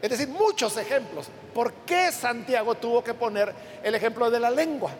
Es 0.00 0.08
decir, 0.08 0.28
muchos 0.28 0.76
ejemplos. 0.76 1.26
¿Por 1.52 1.72
qué 1.84 2.12
Santiago 2.12 2.76
tuvo 2.76 3.02
que 3.02 3.14
poner 3.14 3.52
el 3.82 3.92
ejemplo 3.96 4.30
de 4.30 4.38
la 4.38 4.50
lengua? 4.50 4.92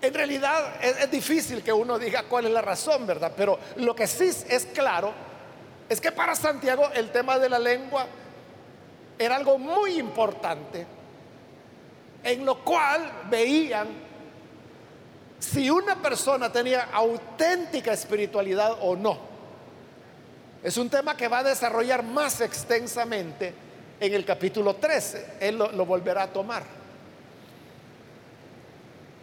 En 0.00 0.14
realidad 0.14 0.76
es, 0.80 1.10
difícil 1.10 1.62
que 1.62 1.72
uno 1.72 1.98
diga 1.98 2.22
cuál 2.24 2.46
es 2.46 2.52
la 2.52 2.62
razón, 2.62 3.06
¿verdad? 3.06 3.32
Pero 3.36 3.58
lo 3.76 3.94
que 3.94 4.06
sí 4.06 4.30
es 4.48 4.66
claro 4.66 5.12
es 5.88 6.00
que 6.00 6.12
para 6.12 6.34
Santiago 6.34 6.90
el 6.94 7.10
tema 7.10 7.38
de 7.38 7.48
la 7.48 7.58
lengua 7.58 8.06
era 9.18 9.36
algo 9.36 9.58
muy 9.58 9.98
importante, 9.98 10.86
en 12.22 12.44
lo 12.44 12.62
cual 12.64 13.10
veían 13.28 13.88
si 15.38 15.70
una 15.70 15.96
persona 15.96 16.52
tenía 16.52 16.88
auténtica 16.92 17.92
espiritualidad 17.92 18.76
o 18.80 18.96
no. 18.96 19.18
Es 20.62 20.76
un 20.76 20.90
tema 20.90 21.16
que 21.16 21.28
va 21.28 21.38
a 21.38 21.44
desarrollar 21.44 22.02
más 22.02 22.40
extensamente 22.40 23.54
en 24.00 24.14
el 24.14 24.24
capítulo 24.24 24.76
13. 24.76 25.36
Él 25.40 25.58
lo, 25.58 25.86
volverá 25.86 26.24
a 26.24 26.32
tomar. 26.32 26.77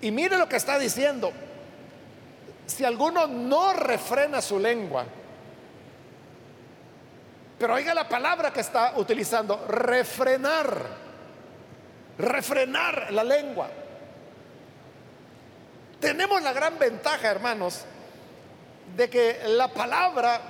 Y 0.01 0.11
mire 0.11 0.37
lo 0.37 0.47
que 0.47 0.57
está 0.57 0.77
diciendo. 0.77 1.31
Si 2.65 2.83
alguno 2.83 3.27
no 3.27 3.73
refrena 3.73 4.41
su 4.41 4.59
lengua, 4.59 5.05
pero 7.57 7.75
oiga 7.75 7.93
la 7.93 8.07
palabra 8.07 8.51
que 8.51 8.59
está 8.59 8.93
utilizando, 8.97 9.65
refrenar, 9.67 10.81
refrenar 12.17 13.11
la 13.11 13.23
lengua. 13.23 13.69
Tenemos 15.99 16.41
la 16.41 16.53
gran 16.53 16.77
ventaja, 16.77 17.29
hermanos, 17.29 17.85
de 18.95 19.09
que 19.09 19.39
la 19.47 19.69
palabra 19.69 20.41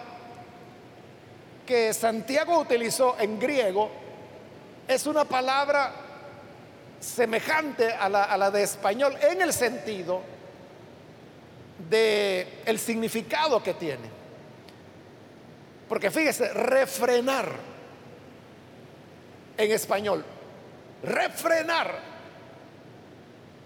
que 1.65 1.93
Santiago 1.93 2.59
utilizó 2.59 3.15
en 3.19 3.39
griego 3.39 3.89
es 4.87 5.05
una 5.07 5.25
palabra 5.25 6.04
semejante 7.05 7.93
a 7.93 8.09
la, 8.09 8.51
de 8.51 8.63
español 8.63 9.15
en 9.21 9.41
el 9.41 9.53
sentido 9.53 10.21
de 11.89 12.61
el 12.65 12.79
significado 12.79 13.61
que 13.61 13.73
tiene. 13.75 14.09
Porque 15.87 16.09
fíjese, 16.09 16.51
refrenar 16.53 17.51
en 19.57 19.71
español, 19.71 20.25
refrenar, 21.03 21.99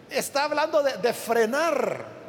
está 0.09 0.43
hablando 0.43 0.83
de, 0.83 1.13
frenar. 1.13 2.19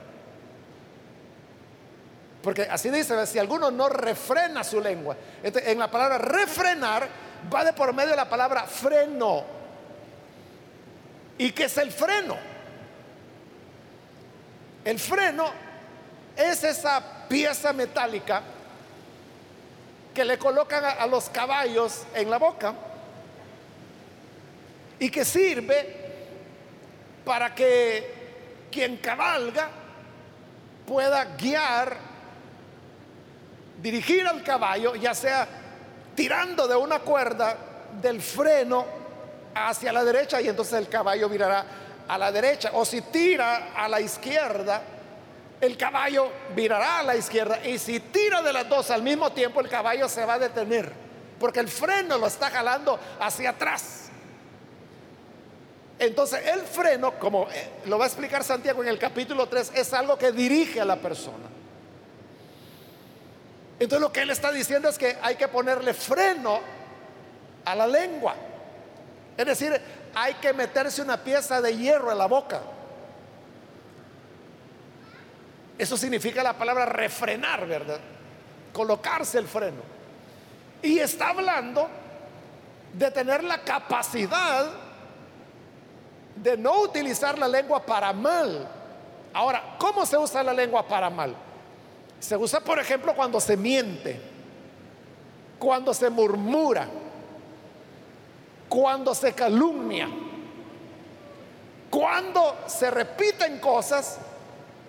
Porque 2.43 2.63
así 2.63 2.89
dice, 2.89 3.27
si 3.27 3.39
alguno 3.39 3.71
no 3.71 3.89
refrena 3.89 4.63
su 4.63 4.81
lengua, 4.81 5.17
en 5.43 5.79
la 5.79 5.91
palabra 5.91 6.19
refrenar 6.19 7.09
va 7.53 7.65
de 7.65 7.73
por 7.73 7.93
medio 7.93 8.11
de 8.11 8.17
la 8.17 8.29
palabra 8.29 8.65
freno. 8.65 9.60
¿Y 11.41 11.53
qué 11.53 11.65
es 11.65 11.79
el 11.79 11.91
freno? 11.91 12.37
El 14.85 14.99
freno 14.99 15.51
es 16.37 16.63
esa 16.65 17.03
pieza 17.31 17.73
metálica 17.73 18.43
que 20.13 20.23
le 20.23 20.37
colocan 20.37 20.85
a, 20.85 21.07
los 21.07 21.31
caballos 21.31 22.03
en 22.15 22.29
la 22.29 22.37
boca 22.37 22.75
y 24.99 25.11
que 25.11 25.25
sirve 25.25 26.13
para 27.25 27.55
que 27.55 28.67
quien 28.71 28.99
cabalga 28.99 29.71
pueda 30.87 31.25
guiar, 31.37 31.97
dirigir 33.81 34.27
al 34.27 34.43
caballo, 34.43 34.95
ya 34.95 35.15
sea 35.15 35.49
tirando 36.15 36.69
de 36.69 36.77
una 36.77 36.99
cuerda 36.99 37.57
del 37.99 38.21
freno 38.21 39.00
hacia 39.55 39.93
la 39.93 40.05
derecha 40.05 40.41
y 40.41 40.49
entonces 40.49 40.75
el 40.75 40.89
caballo 40.89 41.29
virará 41.29 41.65
a 42.09 42.19
la 42.19 42.33
derecha, 42.33 42.71
o 42.75 42.85
si 42.85 43.03
tira 43.03 43.73
a 43.75 43.89
la 43.89 44.01
izquierda, 44.01 44.83
el 45.61 45.77
caballo 45.77 46.31
virará 46.57 46.99
a 46.99 47.03
la 47.03 47.17
izquierda 47.17 47.65
y 47.65 47.79
si 47.79 48.01
tira 48.01 48.43
de 48.43 48.53
las 48.53 48.69
dos 48.69 48.91
al 48.91 49.03
mismo 49.03 49.31
tiempo, 49.31 49.61
el 49.61 49.69
caballo 49.69 50.09
se 50.09 50.25
va 50.25 50.35
a 50.35 50.39
detener, 50.39 50.93
porque 51.39 51.61
el 51.61 51.69
freno 51.69 52.19
lo 52.19 52.27
está 52.27 52.51
jalando 52.51 52.99
hacia 53.21 53.51
atrás. 53.51 54.11
Entonces 56.01 56.47
el 56.47 56.63
freno, 56.63 57.19
como 57.19 57.47
eh, 57.51 57.69
lo 57.85 57.99
va 57.99 58.05
a 58.05 58.09
explicar 58.09 58.43
Santiago 58.43 58.83
en 58.83 58.89
el 58.89 58.99
capítulo 58.99 59.47
3, 59.47 59.73
es 59.75 59.93
algo 59.93 60.17
que 60.17 60.33
dirige 60.33 60.81
a 60.81 60.85
la 60.85 60.97
persona. 60.97 61.47
Entonces 63.79 64.01
lo 64.01 64.13
que 64.13 64.23
él 64.23 64.31
está 64.31 64.51
diciendo 64.51 64.89
es 64.89 64.99
que 64.99 65.17
hay 65.23 65.37
que 65.37 65.47
ponerle 65.47 65.95
freno 65.95 66.61
a 67.65 67.75
la 67.75 67.87
lengua. 67.87 68.35
Es 69.37 69.47
decir, 69.47 69.81
hay 70.15 70.35
que 70.35 70.53
meterse 70.53 71.03
una 71.03 71.17
pieza 71.17 71.61
de 71.61 71.77
hierro 71.77 72.13
en 72.13 72.19
la 72.19 72.27
boca. 72.27 72.61
Eso 75.79 75.97
significa 75.97 76.43
la 76.43 76.53
palabra 76.53 76.85
refrenar, 76.85 77.67
¿verdad? 77.67 78.01
Colocarse 78.73 79.39
el 79.39 79.47
freno. 79.47 79.83
Y 80.83 80.99
está 80.99 81.31
hablando 81.31 81.89
de 82.93 83.11
tener 83.11 83.43
la 83.45 83.63
capacidad 83.63 84.71
de 86.37 86.57
no 86.57 86.81
utilizar 86.83 87.39
la 87.39 87.49
lengua 87.49 87.85
para 87.85 88.13
mal. 88.13 88.69
Ahora, 89.33 89.77
¿cómo 89.79 90.05
se 90.05 90.19
usa 90.19 90.43
la 90.43 90.53
lengua 90.53 90.87
para 90.87 91.09
mal? 91.09 91.35
Se 92.19 92.37
usa, 92.37 92.61
por 92.61 92.79
ejemplo, 92.79 93.15
cuando 93.15 93.41
se 93.41 93.57
miente, 93.57 94.21
cuando 95.59 95.95
se 95.95 96.11
murmura, 96.11 96.89
cuando 98.71 99.17
se 99.17 99.33
calumnia, 99.35 100.09
cuando 101.91 102.57
se 102.69 102.89
repiten 102.89 103.59
cosas 103.59 104.19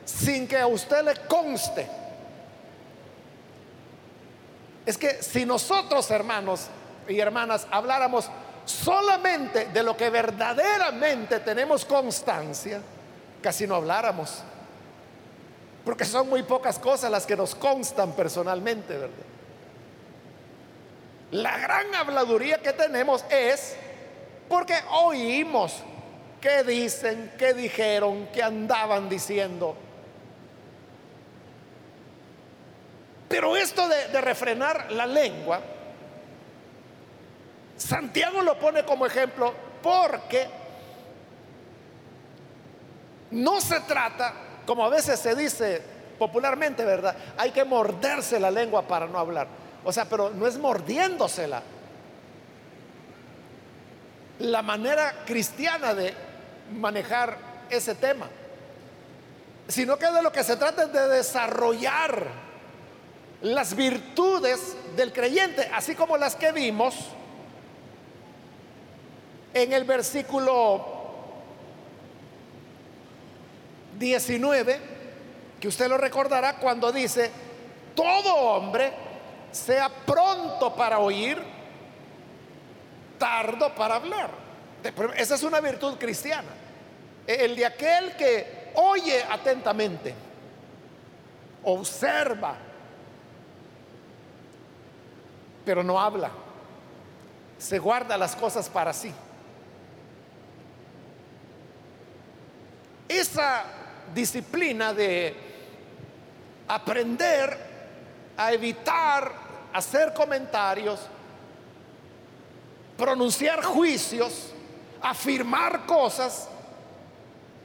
sin 0.05 0.47
que 0.47 0.59
a 0.59 0.67
usted 0.67 1.03
le 1.03 1.15
conste. 1.27 1.87
Es 4.85 4.97
que 4.99 5.23
si 5.23 5.45
nosotros, 5.47 6.09
hermanos 6.11 6.67
y 7.07 7.19
hermanas, 7.19 7.65
habláramos 7.71 8.29
solamente 8.65 9.65
de 9.65 9.81
lo 9.81 9.97
que 9.97 10.11
verdaderamente 10.11 11.39
tenemos 11.39 11.83
constancia, 11.83 12.81
casi 13.41 13.65
no 13.65 13.75
habláramos. 13.75 14.43
Porque 15.83 16.05
son 16.05 16.29
muy 16.29 16.43
pocas 16.43 16.77
cosas 16.77 17.09
las 17.09 17.25
que 17.25 17.35
nos 17.35 17.55
constan 17.55 18.11
personalmente, 18.11 18.95
¿verdad? 18.95 19.31
La 21.31 21.57
gran 21.57 21.95
habladuría 21.95 22.61
que 22.61 22.73
tenemos 22.73 23.23
es 23.29 23.75
porque 24.49 24.75
oímos 24.91 25.81
que 26.41 26.63
dicen, 26.63 27.31
que 27.37 27.53
dijeron, 27.53 28.27
que 28.33 28.43
andaban 28.43 29.07
diciendo. 29.07 29.75
Pero 33.29 33.55
esto 33.55 33.87
de, 33.87 34.19
refrenar 34.19 34.91
la 34.91 35.05
lengua, 35.05 35.61
Santiago 37.77 38.41
lo 38.41 38.59
pone 38.59 38.83
como 38.83 39.05
ejemplo 39.05 39.53
porque 39.81 40.49
no 43.31 43.61
se 43.61 43.79
trata, 43.81 44.33
como 44.65 44.83
a 44.83 44.89
veces 44.89 45.17
se 45.17 45.33
dice 45.33 45.81
popularmente, 46.19 46.83
¿verdad? 46.83 47.15
Hay 47.37 47.51
que 47.51 47.63
morderse 47.63 48.37
la 48.37 48.51
lengua 48.51 48.81
para 48.81 49.07
no 49.07 49.17
hablar. 49.17 49.60
O 49.83 49.91
sea, 49.91 50.05
pero 50.05 50.29
no 50.29 50.47
es 50.47 50.57
mordiéndosela. 50.57 51.63
la 54.39 54.63
manera 54.63 55.23
cristiana 55.25 55.93
de 55.93 56.15
manejar 56.73 57.37
ese 57.69 57.93
tema, 57.93 58.27
sino 59.67 59.97
que 59.97 60.07
de 60.07 60.23
lo 60.23 60.31
que 60.31 60.43
se 60.43 60.57
trata 60.57 60.83
es 60.85 60.93
de 60.93 61.07
desarrollar 61.09 62.25
las 63.43 63.75
virtudes 63.75 64.75
del 64.95 65.13
creyente, 65.13 65.69
así 65.73 65.93
como 65.93 66.17
las 66.17 66.35
que 66.35 66.51
vimos 66.51 66.95
en 69.53 69.73
el 69.73 69.83
versículo 69.83 70.85
19, 73.99 74.79
que 75.59 75.67
usted 75.67 75.87
lo 75.87 75.97
recordará 75.97 76.57
cuando 76.57 76.91
dice, 76.91 77.29
todo 77.95 78.33
hombre 78.35 79.10
sea 79.51 79.89
pronto 79.89 80.75
para 80.75 80.99
oír, 80.99 81.41
tardo 83.17 83.73
para 83.75 83.95
hablar. 83.95 84.31
Esa 85.15 85.35
es 85.35 85.43
una 85.43 85.59
virtud 85.59 85.95
cristiana. 85.97 86.49
El 87.27 87.55
de 87.55 87.65
aquel 87.65 88.15
que 88.15 88.71
oye 88.75 89.23
atentamente, 89.29 90.13
observa, 91.63 92.55
pero 95.63 95.83
no 95.83 95.99
habla. 95.99 96.31
Se 97.57 97.77
guarda 97.77 98.17
las 98.17 98.35
cosas 98.35 98.67
para 98.69 98.91
sí. 98.91 99.13
Esa 103.07 103.63
disciplina 104.15 104.93
de 104.93 105.35
aprender 106.67 107.70
a 108.45 108.53
evitar 108.53 109.31
hacer 109.71 110.13
comentarios, 110.13 110.99
pronunciar 112.97 113.63
juicios, 113.63 114.51
afirmar 115.01 115.85
cosas 115.85 116.47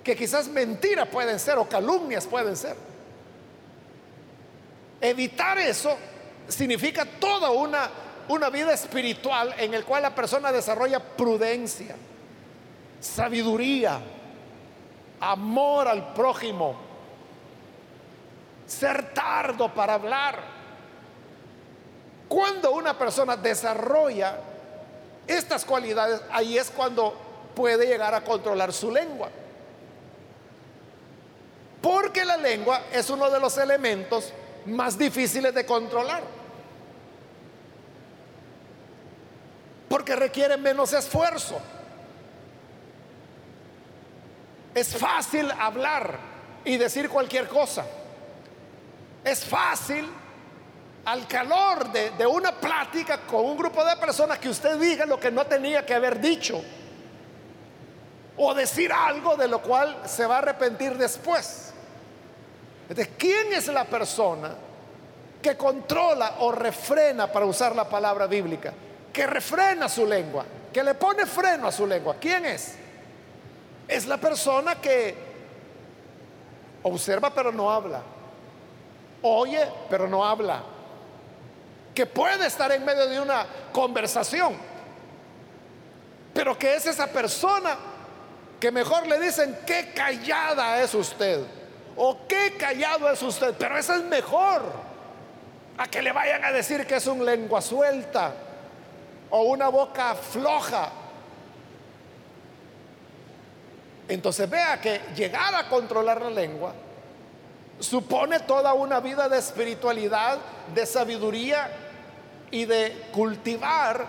que 0.05 0.15
quizás 0.15 0.49
mentiras 0.49 1.09
pueden 1.09 1.39
ser 1.41 1.59
o 1.59 1.69
calumnias 1.69 2.27
pueden 2.27 2.57
ser. 2.57 2.77
Evitar 5.01 5.59
eso 5.59 5.97
significa 6.47 7.05
toda 7.05 7.51
una, 7.51 7.91
una 8.29 8.51
vida 8.51 8.73
espiritual 8.73 9.55
en 9.59 9.75
el 9.75 9.85
cual 9.85 10.03
la 10.03 10.15
persona 10.15 10.53
desarrolla 10.53 11.01
prudencia, 11.01 11.97
sabiduría, 13.01 14.01
amor 15.21 15.89
al 15.89 16.13
prójimo, 16.13 16.77
ser 18.67 19.15
tardo 19.15 19.73
para 19.73 19.95
hablar. 19.95 20.56
Cuando 22.29 22.73
una 22.73 22.99
persona 22.99 23.37
desarrolla 23.37 24.37
estas 25.27 25.65
cualidades, 25.65 26.21
ahí 26.31 26.59
es 26.59 26.71
cuando 26.71 27.15
puede 27.55 27.87
llegar 27.87 28.15
a 28.15 28.23
controlar 28.23 28.73
su 28.73 28.91
lengua. 28.91 29.31
Porque 31.81 32.25
la 32.25 32.37
lengua 32.37 32.83
es 32.93 33.09
uno 33.11 33.31
de 33.31 33.39
los 33.39 33.57
elementos 33.59 34.33
más 34.67 34.99
difíciles 34.99 35.55
de 35.55 35.65
controlar. 35.65 36.23
Porque 39.89 40.17
requiere 40.17 40.57
menos 40.57 40.93
esfuerzo. 40.93 41.61
Es 44.75 44.97
fácil 44.97 45.51
hablar 45.53 46.19
y 46.65 46.77
decir 46.77 47.09
cualquier 47.09 47.49
cosa. 47.49 47.87
Es 49.25 49.45
fácil 49.45 50.07
al 51.07 51.29
calor 51.29 51.89
de, 51.93 52.27
una 52.27 52.53
plática 52.53 53.19
con 53.19 53.45
un 53.45 53.57
grupo 53.57 53.85
de 53.85 53.97
personas 53.97 54.41
que 54.41 54.49
usted 54.49 54.77
diga 54.77 55.07
lo 55.07 55.21
que 55.21 55.31
no 55.31 55.47
tenía 55.47 55.87
que 55.87 55.95
haber 55.95 56.21
dicho. 56.21 56.61
O 58.37 58.53
decir 58.53 58.93
algo 58.93 59.37
de 59.37 59.47
lo 59.47 59.63
cual 59.63 60.03
se 60.05 60.27
va 60.27 60.37
a 60.37 60.39
arrepentir 60.39 60.99
después. 60.99 61.73
Entonces, 62.89 63.15
¿quién 63.17 63.53
es 63.53 63.69
la 63.69 63.85
persona 63.85 64.55
que 65.41 65.57
controla 65.57 66.37
o 66.41 66.51
refrena, 66.51 67.31
para 67.31 67.47
usar 67.47 67.75
la 67.75 67.89
palabra 67.89 68.27
bíblica, 68.27 68.73
que 69.13 69.27
refrena 69.29 69.89
su 69.89 70.05
lengua, 70.05 70.45
que 70.73 70.83
le 70.83 70.95
pone 70.95 71.25
freno 71.25 71.69
a 71.69 71.73
su 71.73 71.87
lengua? 71.87 72.17
¿Quién 72.21 72.45
es? 72.47 72.75
Es 73.87 74.07
la 74.07 74.17
persona 74.17 74.75
que 74.75 75.15
observa 76.83 77.33
pero 77.33 77.53
no 77.53 77.71
habla, 77.71 78.03
oye 79.23 79.67
pero 79.89 80.07
no 80.07 80.25
habla, 80.25 80.63
que 81.97 82.05
puede 82.05 82.47
estar 82.47 82.71
en 82.73 82.85
medio 82.85 83.07
de 83.07 83.19
una 83.19 83.47
conversación, 83.73 84.55
pero 86.35 86.57
que 86.59 86.77
es 86.77 86.85
esa 86.85 87.07
persona 87.07 87.75
que 88.61 88.71
mejor 88.71 89.07
le 89.07 89.19
dicen 89.19 89.59
qué 89.67 89.93
callada 89.95 90.83
es 90.83 90.93
usted 90.93 91.43
o 91.97 92.19
qué 92.29 92.55
callado 92.59 93.11
es 93.11 93.23
usted, 93.23 93.55
pero 93.59 93.79
eso 93.79 93.95
es 93.95 94.05
mejor 94.05 94.63
a 95.79 95.87
que 95.87 96.03
le 96.03 96.13
vayan 96.13 96.45
a 96.45 96.53
decir 96.53 96.87
que 96.87 96.97
es 96.97 97.07
un 97.07 97.25
lengua 97.25 97.63
suelta 97.63 98.35
o 99.31 99.45
una 99.45 99.69
boca 99.69 100.15
floja. 100.15 100.91
Entonces 104.07 104.51
vea 104.51 104.79
que 104.83 105.01
llegar 105.17 105.55
a 105.55 105.67
controlar 105.67 106.21
la 106.21 106.31
lengua 106.31 106.75
supone 107.81 108.41
toda 108.41 108.75
una 108.75 109.01
vida 109.01 109.31
de 109.31 109.39
espiritualidad, 109.39 110.39
de 110.75 110.85
sabiduría 110.85 111.86
y 112.51 112.65
de 112.65 113.09
cultivar 113.13 114.07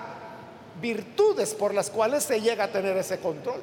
virtudes 0.81 1.53
por 1.53 1.73
las 1.73 1.89
cuales 1.89 2.23
se 2.23 2.41
llega 2.41 2.65
a 2.65 2.67
tener 2.71 2.95
ese 2.97 3.19
control. 3.19 3.61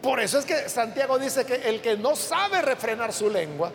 Por 0.00 0.18
eso 0.18 0.38
es 0.38 0.44
que 0.44 0.68
Santiago 0.68 1.18
dice 1.18 1.44
que 1.44 1.54
el 1.68 1.80
que 1.80 1.96
no 1.96 2.16
sabe 2.16 2.60
refrenar 2.60 3.12
su 3.12 3.30
lengua, 3.30 3.70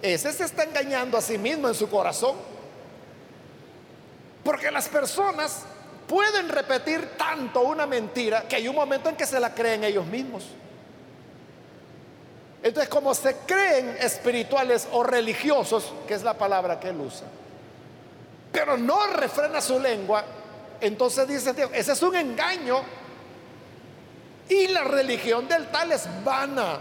ese 0.00 0.32
se 0.32 0.44
está 0.44 0.64
engañando 0.64 1.18
a 1.18 1.20
sí 1.20 1.38
mismo 1.38 1.68
en 1.68 1.74
su 1.74 1.90
corazón. 1.90 2.36
Porque 4.42 4.70
las 4.70 4.88
personas 4.88 5.62
pueden 6.08 6.48
repetir 6.48 7.10
tanto 7.16 7.60
una 7.62 7.86
mentira 7.86 8.42
que 8.48 8.56
hay 8.56 8.66
un 8.66 8.74
momento 8.74 9.08
en 9.08 9.16
que 9.16 9.26
se 9.26 9.38
la 9.38 9.54
creen 9.54 9.84
ellos 9.84 10.06
mismos. 10.06 10.44
Entonces, 12.62 12.88
como 12.88 13.14
se 13.14 13.36
creen 13.46 13.96
espirituales 14.00 14.88
o 14.92 15.02
religiosos, 15.02 15.92
que 16.06 16.14
es 16.14 16.22
la 16.22 16.34
palabra 16.34 16.80
que 16.80 16.88
él 16.88 17.00
usa, 17.00 17.26
pero 18.52 18.76
no 18.76 19.06
refrena 19.06 19.60
su 19.60 19.80
lengua, 19.80 20.24
entonces 20.80 21.26
dice, 21.26 21.54
ese 21.72 21.92
es 21.92 22.02
un 22.02 22.14
engaño 22.14 22.82
y 24.48 24.68
la 24.68 24.84
religión 24.84 25.48
del 25.48 25.68
tal 25.68 25.92
es 25.92 26.06
vana. 26.24 26.78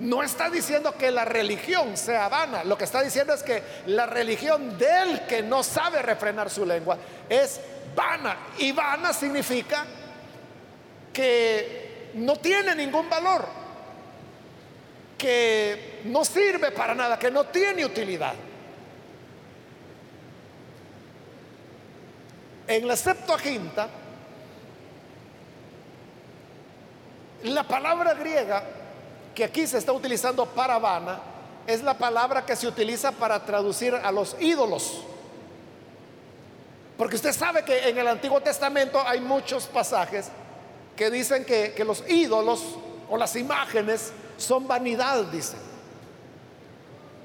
No 0.00 0.22
está 0.22 0.50
diciendo 0.50 0.96
que 0.98 1.10
la 1.12 1.24
religión 1.24 1.96
sea 1.96 2.28
vana, 2.28 2.64
lo 2.64 2.76
que 2.76 2.84
está 2.84 3.00
diciendo 3.00 3.32
es 3.32 3.42
que 3.42 3.62
la 3.86 4.06
religión 4.06 4.76
del 4.76 5.24
que 5.26 5.42
no 5.42 5.62
sabe 5.62 6.02
refrenar 6.02 6.50
su 6.50 6.66
lengua 6.66 6.98
es 7.28 7.60
vana. 7.94 8.36
Y 8.58 8.72
vana 8.72 9.12
significa 9.12 9.84
que 11.12 12.10
no 12.14 12.36
tiene 12.36 12.74
ningún 12.74 13.08
valor, 13.08 13.46
que 15.16 16.00
no 16.06 16.24
sirve 16.24 16.72
para 16.72 16.94
nada, 16.94 17.18
que 17.18 17.30
no 17.30 17.44
tiene 17.44 17.84
utilidad. 17.84 18.34
En 22.66 22.86
la 22.86 22.96
Septuaginta, 22.96 23.88
La 27.44 27.62
palabra 27.62 28.14
griega 28.14 28.64
que 29.34 29.44
aquí 29.44 29.66
se 29.66 29.76
está 29.76 29.92
utilizando 29.92 30.46
para 30.46 30.78
vana 30.78 31.20
es 31.66 31.82
la 31.82 31.92
palabra 31.92 32.46
que 32.46 32.56
se 32.56 32.66
utiliza 32.66 33.12
para 33.12 33.44
traducir 33.44 33.94
a 33.94 34.10
los 34.10 34.34
ídolos. 34.40 35.02
Porque 36.96 37.16
usted 37.16 37.34
sabe 37.34 37.62
que 37.62 37.86
en 37.86 37.98
el 37.98 38.08
Antiguo 38.08 38.40
Testamento 38.40 39.02
hay 39.06 39.20
muchos 39.20 39.66
pasajes 39.66 40.28
que 40.96 41.10
dicen 41.10 41.44
que, 41.44 41.74
los 41.84 42.02
ídolos 42.08 42.62
o 43.10 43.18
las 43.18 43.36
imágenes 43.36 44.12
son 44.38 44.66
vanidad, 44.66 45.24
dice. 45.24 45.56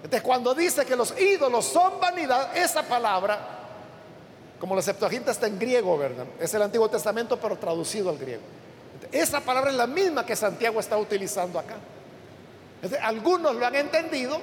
Entonces, 0.04 0.22
cuando 0.22 0.54
dice 0.54 0.86
que 0.86 0.98
los 0.98 1.18
ídolos 1.18 1.64
son 1.64 1.98
vanidad, 2.02 2.58
esa 2.58 2.84
palabra, 2.84 3.59
como 4.60 4.76
la 4.76 4.82
Septuaginta 4.82 5.32
está 5.32 5.48
en 5.48 5.58
griego, 5.58 5.98
¿verdad? 5.98 6.26
Es 6.40 6.54
el 6.54 6.62
Antiguo 6.62 6.90
Testamento, 6.90 7.40
pero 7.40 7.58
traducido 7.58 8.10
al 8.10 8.18
griego. 8.18 8.42
Esa 9.12 9.40
palabra 9.42 9.72
es 9.72 9.78
la 9.78 9.88
misma 9.88 10.26
que 10.26 10.36
Santiago 10.36 10.80
está 10.80 10.98
utilizando 10.98 11.58
acá. 11.58 11.76
algunos 13.02 13.56
lo 13.56 13.66
han 13.66 13.76
entendido 13.76 14.40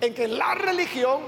en 0.00 0.14
que 0.14 0.28
la 0.28 0.54
religión 0.54 1.20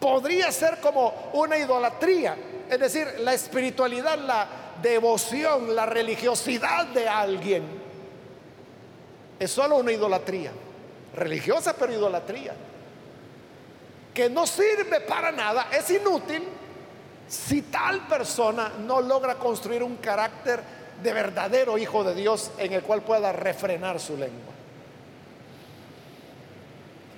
podría 0.00 0.50
ser 0.52 0.78
como 0.80 1.30
una 1.34 1.58
idolatría, 1.58 2.36
es 2.70 2.78
decir, 2.78 3.06
la 3.20 3.34
espiritualidad, 3.34 4.18
la 4.18 4.48
devoción, 4.80 5.74
la 5.74 5.86
religiosidad 5.86 6.86
de 6.86 7.08
alguien 7.08 7.64
es 9.38 9.50
solo 9.50 9.76
una 9.76 9.92
idolatría, 9.92 10.52
religiosa 11.14 11.74
pero 11.78 11.92
idolatría, 11.92 12.54
que 14.16 14.30
no 14.30 14.46
sirve 14.46 15.02
para 15.02 15.30
nada, 15.30 15.68
es 15.70 15.90
inútil 15.90 16.42
si 17.28 17.60
tal 17.62 18.06
persona 18.06 18.72
no 18.78 19.02
logra 19.02 19.34
construir 19.34 19.82
un 19.82 19.96
carácter 19.96 20.58
de 21.02 21.12
verdadero 21.12 21.76
hijo 21.76 22.02
de 22.02 22.14
Dios 22.14 22.50
en 22.56 22.72
el 22.72 22.82
cual 22.82 23.02
pueda 23.02 23.30
refrenar 23.30 24.00
su 24.00 24.16
lengua. 24.16 24.54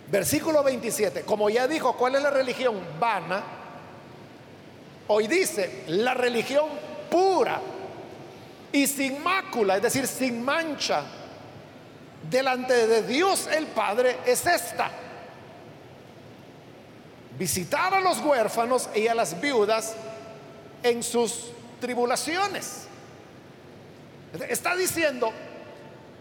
Versículo 0.09 0.65
27, 0.65 1.23
como 1.23 1.49
ya 1.49 1.69
dijo, 1.69 1.93
¿cuál 1.97 2.17
es 2.17 2.23
la 2.23 2.31
religión? 2.31 2.75
Vana. 2.99 3.45
Hoy 5.07 5.29
dice, 5.29 5.85
la 5.87 6.15
religión 6.15 6.67
pura 7.09 7.61
y 8.73 8.89
sin 8.89 9.23
mácula, 9.23 9.77
es 9.77 9.83
decir, 9.83 10.09
sin 10.09 10.45
mancha, 10.45 11.05
delante 12.29 12.89
de 12.89 13.05
Dios 13.05 13.47
el 13.47 13.69
Padre 13.69 14.17
es 14.27 14.45
esta. 14.47 14.91
Visitar 17.39 17.95
a 17.95 18.01
los 18.01 18.19
huérfanos 18.19 18.91
y 18.95 19.07
a 19.07 19.15
las 19.15 19.41
viudas 19.41 19.95
en 20.83 21.03
sus 21.03 21.51
tribulaciones. 21.81 22.89
Está 24.49 24.75
diciendo, 24.75 25.33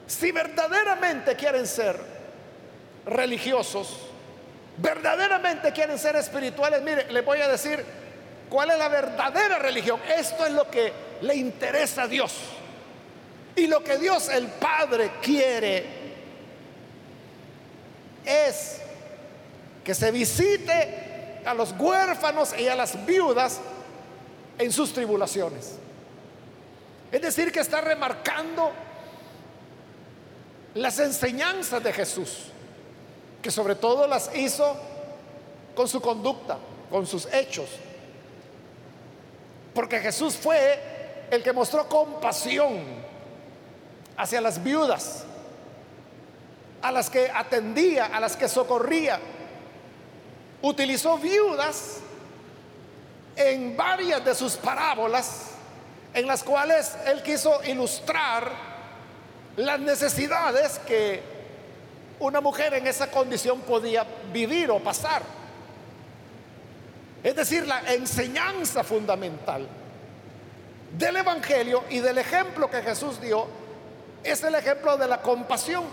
si 0.05 0.31
verdaderamente 0.31 1.35
quieren 1.35 1.65
ser 1.65 1.99
religiosos, 3.05 3.97
verdaderamente 4.77 5.71
quieren 5.71 5.97
ser 5.97 6.15
espirituales, 6.17 6.81
mire, 6.83 7.11
les 7.11 7.25
voy 7.25 7.41
a 7.41 7.47
decir 7.47 7.83
cuál 8.49 8.71
es 8.71 8.77
la 8.77 8.87
verdadera 8.87 9.57
religión. 9.57 9.99
Esto 10.15 10.45
es 10.45 10.53
lo 10.53 10.69
que 10.69 10.93
le 11.21 11.35
interesa 11.35 12.03
a 12.03 12.07
Dios. 12.07 12.33
Y 13.55 13.65
lo 13.65 13.83
que 13.83 13.97
Dios 13.97 14.29
el 14.29 14.47
Padre 14.47 15.13
quiere 15.21 15.83
es 18.23 18.81
que 19.83 19.95
se 19.95 20.11
visite 20.11 21.06
a 21.47 21.53
los 21.53 21.73
huérfanos 21.77 22.53
y 22.57 22.67
a 22.67 22.75
las 22.75 23.05
viudas 23.05 23.59
en 24.57 24.71
sus 24.71 24.93
tribulaciones. 24.93 25.75
Es 27.11 27.21
decir, 27.21 27.51
que 27.51 27.61
está 27.61 27.81
remarcando 27.81 28.71
las 30.73 30.99
enseñanzas 30.99 31.81
de 31.83 31.93
Jesús, 31.93 32.47
que 33.41 33.49
sobre 33.49 33.75
todo 33.75 34.07
las 34.07 34.29
hizo 34.35 34.75
con 35.75 35.87
su 35.87 36.01
conducta, 36.01 36.57
con 36.89 37.07
sus 37.07 37.31
hechos. 37.33 37.69
Porque 39.73 39.99
Jesús 39.99 40.35
fue 40.35 41.27
el 41.31 41.43
que 41.43 41.53
mostró 41.53 41.87
compasión 41.87 42.83
hacia 44.17 44.41
las 44.41 44.61
viudas, 44.61 45.23
a 46.81 46.91
las 46.91 47.09
que 47.09 47.29
atendía, 47.29 48.05
a 48.05 48.19
las 48.19 48.35
que 48.35 48.49
socorría. 48.49 49.19
Utilizó 50.61 51.17
viudas 51.17 51.99
en 53.35 53.77
varias 53.77 54.25
de 54.25 54.33
sus 54.33 54.53
parábolas 54.55 55.51
en 56.13 56.25
las 56.25 56.43
cuales 56.43 56.95
él 57.05 57.21
quiso 57.21 57.63
ilustrar 57.63 58.51
las 59.55 59.79
necesidades 59.79 60.79
que 60.79 61.21
una 62.19 62.41
mujer 62.41 62.73
en 62.73 62.87
esa 62.87 63.11
condición 63.11 63.61
podía 63.61 64.05
vivir 64.33 64.71
o 64.71 64.79
pasar. 64.79 65.21
Es 67.23 67.35
decir, 67.35 67.67
la 67.67 67.93
enseñanza 67.93 68.83
fundamental 68.83 69.67
del 70.97 71.17
Evangelio 71.17 71.83
y 71.89 71.99
del 71.99 72.17
ejemplo 72.17 72.69
que 72.69 72.81
Jesús 72.81 73.21
dio 73.21 73.47
es 74.23 74.43
el 74.43 74.55
ejemplo 74.55 74.97
de 74.97 75.07
la 75.07 75.21
compasión. 75.21 75.83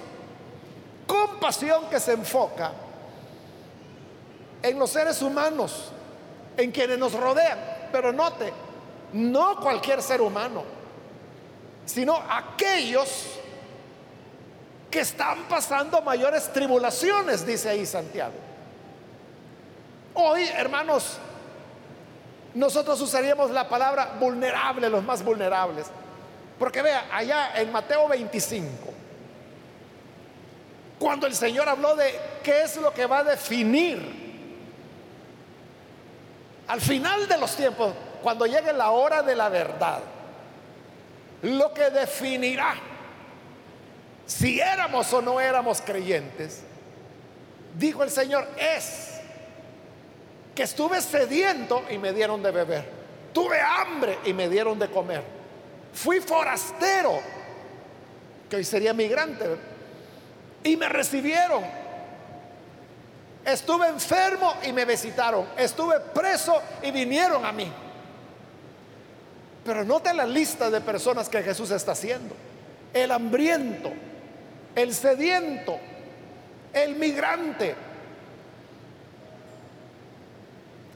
Compasión 1.06 1.90
que 1.90 2.00
se 2.00 2.12
enfoca 2.12 2.72
en 4.64 4.78
los 4.78 4.90
seres 4.90 5.20
humanos, 5.20 5.92
en 6.56 6.72
quienes 6.72 6.98
nos 6.98 7.12
rodean. 7.12 7.58
Pero 7.92 8.14
note, 8.14 8.50
no 9.12 9.60
cualquier 9.60 10.00
ser 10.00 10.22
humano, 10.22 10.64
sino 11.84 12.16
aquellos 12.16 13.38
que 14.90 15.00
están 15.00 15.44
pasando 15.50 16.00
mayores 16.00 16.50
tribulaciones, 16.50 17.46
dice 17.46 17.68
ahí 17.68 17.84
Santiago. 17.84 18.32
Hoy, 20.14 20.44
hermanos, 20.56 21.18
nosotros 22.54 22.98
usaríamos 23.02 23.50
la 23.50 23.68
palabra 23.68 24.16
vulnerable, 24.18 24.88
los 24.88 25.04
más 25.04 25.22
vulnerables. 25.22 25.88
Porque 26.58 26.80
vea, 26.80 27.08
allá 27.12 27.60
en 27.60 27.70
Mateo 27.70 28.08
25, 28.08 28.70
cuando 30.98 31.26
el 31.26 31.34
Señor 31.34 31.68
habló 31.68 31.94
de 31.96 32.18
qué 32.42 32.62
es 32.62 32.78
lo 32.78 32.94
que 32.94 33.04
va 33.04 33.18
a 33.18 33.24
definir 33.24 34.23
al 36.68 36.80
final 36.80 37.28
de 37.28 37.38
los 37.38 37.54
tiempos, 37.56 37.92
cuando 38.22 38.46
llegue 38.46 38.72
la 38.72 38.90
hora 38.90 39.22
de 39.22 39.36
la 39.36 39.48
verdad, 39.48 40.00
lo 41.42 41.74
que 41.74 41.90
definirá 41.90 42.74
si 44.26 44.60
éramos 44.60 45.12
o 45.12 45.20
no 45.20 45.40
éramos 45.40 45.82
creyentes, 45.82 46.62
dijo 47.76 48.02
el 48.02 48.10
Señor, 48.10 48.48
es 48.56 49.20
que 50.54 50.62
estuve 50.62 51.00
sediento 51.02 51.84
y 51.90 51.98
me 51.98 52.12
dieron 52.12 52.42
de 52.42 52.50
beber, 52.50 52.88
tuve 53.32 53.60
hambre 53.60 54.18
y 54.24 54.32
me 54.32 54.48
dieron 54.48 54.78
de 54.78 54.88
comer 54.88 55.34
Fui 55.94 56.20
forastero, 56.20 57.20
que 58.50 58.56
hoy 58.56 58.64
sería 58.64 58.92
migrante, 58.92 59.46
y 60.64 60.76
me 60.76 60.88
recibieron. 60.88 61.62
Estuve 63.44 63.88
enfermo 63.88 64.54
y 64.64 64.72
me 64.72 64.84
visitaron. 64.84 65.46
Estuve 65.56 66.00
preso 66.00 66.60
y 66.82 66.90
vinieron 66.90 67.44
a 67.44 67.52
mí. 67.52 67.70
Pero 69.64 69.84
note 69.84 70.12
la 70.14 70.26
lista 70.26 70.70
de 70.70 70.80
personas 70.80 71.28
que 71.28 71.42
Jesús 71.42 71.70
está 71.70 71.92
haciendo. 71.92 72.34
El 72.92 73.10
hambriento, 73.10 73.90
el 74.74 74.94
sediento, 74.94 75.78
el 76.72 76.96
migrante, 76.96 77.74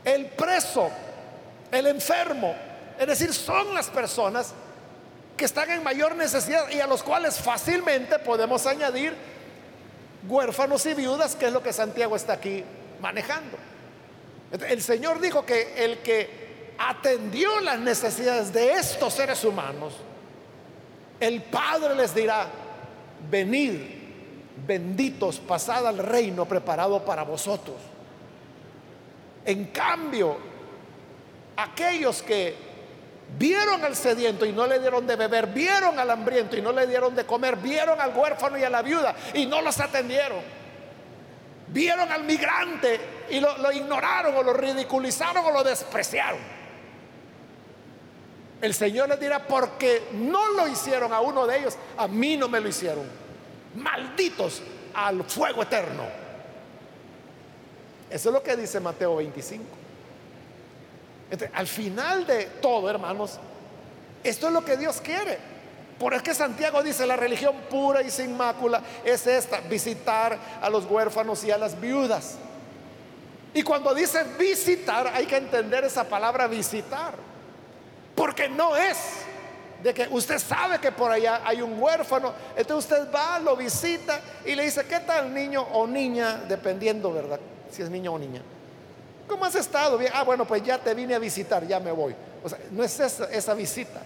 el 0.04 0.26
preso, 0.26 0.90
el 1.70 1.86
enfermo. 1.86 2.54
Es 2.98 3.06
decir, 3.06 3.32
son 3.32 3.74
las 3.74 3.88
personas 3.88 4.54
que 5.36 5.44
están 5.44 5.70
en 5.70 5.82
mayor 5.82 6.16
necesidad 6.16 6.68
y 6.70 6.80
a 6.80 6.86
los 6.86 7.02
cuales 7.02 7.38
fácilmente 7.38 8.18
podemos 8.18 8.66
añadir 8.66 9.14
huérfanos 10.28 10.84
y 10.86 10.94
viudas, 10.94 11.34
que 11.34 11.46
es 11.46 11.52
lo 11.52 11.62
que 11.62 11.72
Santiago 11.72 12.14
está 12.16 12.34
aquí 12.34 12.62
manejando. 13.00 13.56
El 14.68 14.82
Señor 14.82 15.20
dijo 15.20 15.44
que 15.44 15.84
el 15.84 15.98
que 15.98 16.74
atendió 16.78 17.60
las 17.60 17.78
necesidades 17.78 18.52
de 18.52 18.72
estos 18.72 19.14
seres 19.14 19.42
humanos, 19.44 19.94
el 21.20 21.42
Padre 21.42 21.94
les 21.96 22.14
dirá, 22.14 22.46
venid, 23.30 23.74
benditos, 24.66 25.38
pasad 25.40 25.86
al 25.86 25.98
reino 25.98 26.46
preparado 26.46 27.04
para 27.04 27.24
vosotros. 27.24 27.76
En 29.44 29.66
cambio, 29.66 30.36
aquellos 31.56 32.22
que 32.22 32.67
Vieron 33.36 33.84
al 33.84 33.94
sediento 33.94 34.46
y 34.46 34.52
no 34.52 34.66
le 34.66 34.78
dieron 34.78 35.06
de 35.06 35.14
beber, 35.14 35.48
vieron 35.48 35.98
al 35.98 36.10
hambriento 36.10 36.56
y 36.56 36.62
no 36.62 36.72
le 36.72 36.86
dieron 36.86 37.14
de 37.14 37.26
comer, 37.26 37.56
vieron 37.56 38.00
al 38.00 38.16
huérfano 38.16 38.56
y 38.56 38.64
a 38.64 38.70
la 38.70 38.82
viuda 38.82 39.14
y 39.34 39.46
no 39.46 39.60
los 39.60 39.78
atendieron. 39.80 40.40
Vieron 41.68 42.10
al 42.10 42.24
migrante 42.24 42.98
y 43.28 43.40
lo, 43.40 43.70
ignoraron 43.70 44.34
o 44.34 44.42
lo 44.42 44.54
ridiculizaron 44.54 45.44
o 45.44 45.50
lo 45.50 45.62
despreciaron. 45.62 46.40
El 48.60 48.74
Señor 48.74 49.08
les 49.10 49.20
dirá, 49.20 49.46
porque 49.46 50.08
no 50.12 50.54
lo 50.54 50.66
hicieron 50.66 51.12
a 51.12 51.20
uno 51.20 51.46
de 51.46 51.58
ellos, 51.58 51.76
a 51.96 52.08
mí 52.08 52.36
no 52.36 52.48
me 52.48 52.58
lo 52.60 52.68
hicieron. 52.68 53.04
Malditos 53.76 54.62
al 54.94 55.22
fuego 55.22 55.62
eterno. 55.62 56.04
Eso 58.10 58.30
es 58.30 58.32
lo 58.32 58.42
que 58.42 58.56
dice 58.56 58.80
Mateo 58.80 59.16
25 59.16 59.87
al 61.52 61.66
final 61.66 62.26
de 62.26 62.44
todo, 62.60 62.88
hermanos, 62.88 63.38
esto 64.24 64.46
es 64.48 64.52
lo 64.52 64.64
que 64.64 64.76
Dios 64.76 65.00
quiere. 65.00 65.38
Por 65.98 66.14
es 66.14 66.22
que 66.22 66.32
Santiago 66.32 66.82
dice, 66.82 67.06
la 67.06 67.16
religión 67.16 67.56
pura 67.68 68.02
y 68.02 68.10
sin 68.10 68.36
mácula 68.36 68.82
es 69.04 69.26
esta, 69.26 69.60
visitar 69.60 70.38
a 70.60 70.70
los 70.70 70.84
huérfanos 70.84 71.42
y 71.44 71.50
a 71.50 71.58
las 71.58 71.78
viudas. 71.80 72.36
Y 73.52 73.62
cuando 73.62 73.94
dice 73.94 74.24
visitar, 74.38 75.08
hay 75.08 75.26
que 75.26 75.36
entender 75.36 75.84
esa 75.84 76.04
palabra 76.04 76.46
visitar. 76.46 77.14
Porque 78.14 78.48
no 78.48 78.76
es 78.76 78.96
de 79.82 79.94
que 79.94 80.08
usted 80.10 80.38
sabe 80.38 80.78
que 80.78 80.92
por 80.92 81.10
allá 81.10 81.42
hay 81.44 81.62
un 81.62 81.80
huérfano, 81.80 82.32
entonces 82.56 82.90
usted 82.90 83.12
va, 83.12 83.38
lo 83.38 83.56
visita 83.56 84.20
y 84.44 84.54
le 84.54 84.64
dice, 84.64 84.84
¿qué 84.86 85.00
tal 85.00 85.32
niño 85.32 85.62
o 85.72 85.86
niña? 85.86 86.42
Dependiendo, 86.48 87.12
¿verdad? 87.12 87.40
Si 87.70 87.82
es 87.82 87.90
niño 87.90 88.12
o 88.12 88.18
niña. 88.18 88.42
¿Cómo 89.28 89.44
has 89.44 89.54
estado? 89.54 90.00
Ah, 90.12 90.24
bueno, 90.24 90.46
pues 90.46 90.62
ya 90.62 90.78
te 90.78 90.94
vine 90.94 91.14
a 91.14 91.18
visitar, 91.18 91.66
ya 91.66 91.78
me 91.78 91.92
voy. 91.92 92.14
O 92.42 92.48
sea, 92.48 92.58
no 92.70 92.82
es 92.82 92.98
esa 92.98 93.54
visita. 93.54 94.00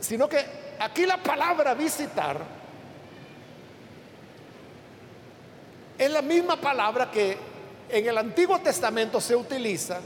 Sino 0.00 0.28
que 0.28 0.44
aquí 0.78 1.04
la 1.04 1.22
palabra 1.22 1.74
visitar 1.74 2.38
es 5.98 6.10
la 6.10 6.22
misma 6.22 6.60
palabra 6.60 7.10
que 7.10 7.36
en 7.88 8.06
el 8.06 8.18
Antiguo 8.18 8.58
Testamento 8.60 9.20
se 9.20 9.36
utiliza 9.36 10.00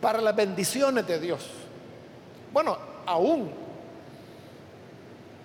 para 0.00 0.20
las 0.20 0.34
bendiciones 0.34 1.06
de 1.06 1.18
Dios. 1.18 1.48
Bueno, 2.52 2.76
aún 3.06 3.50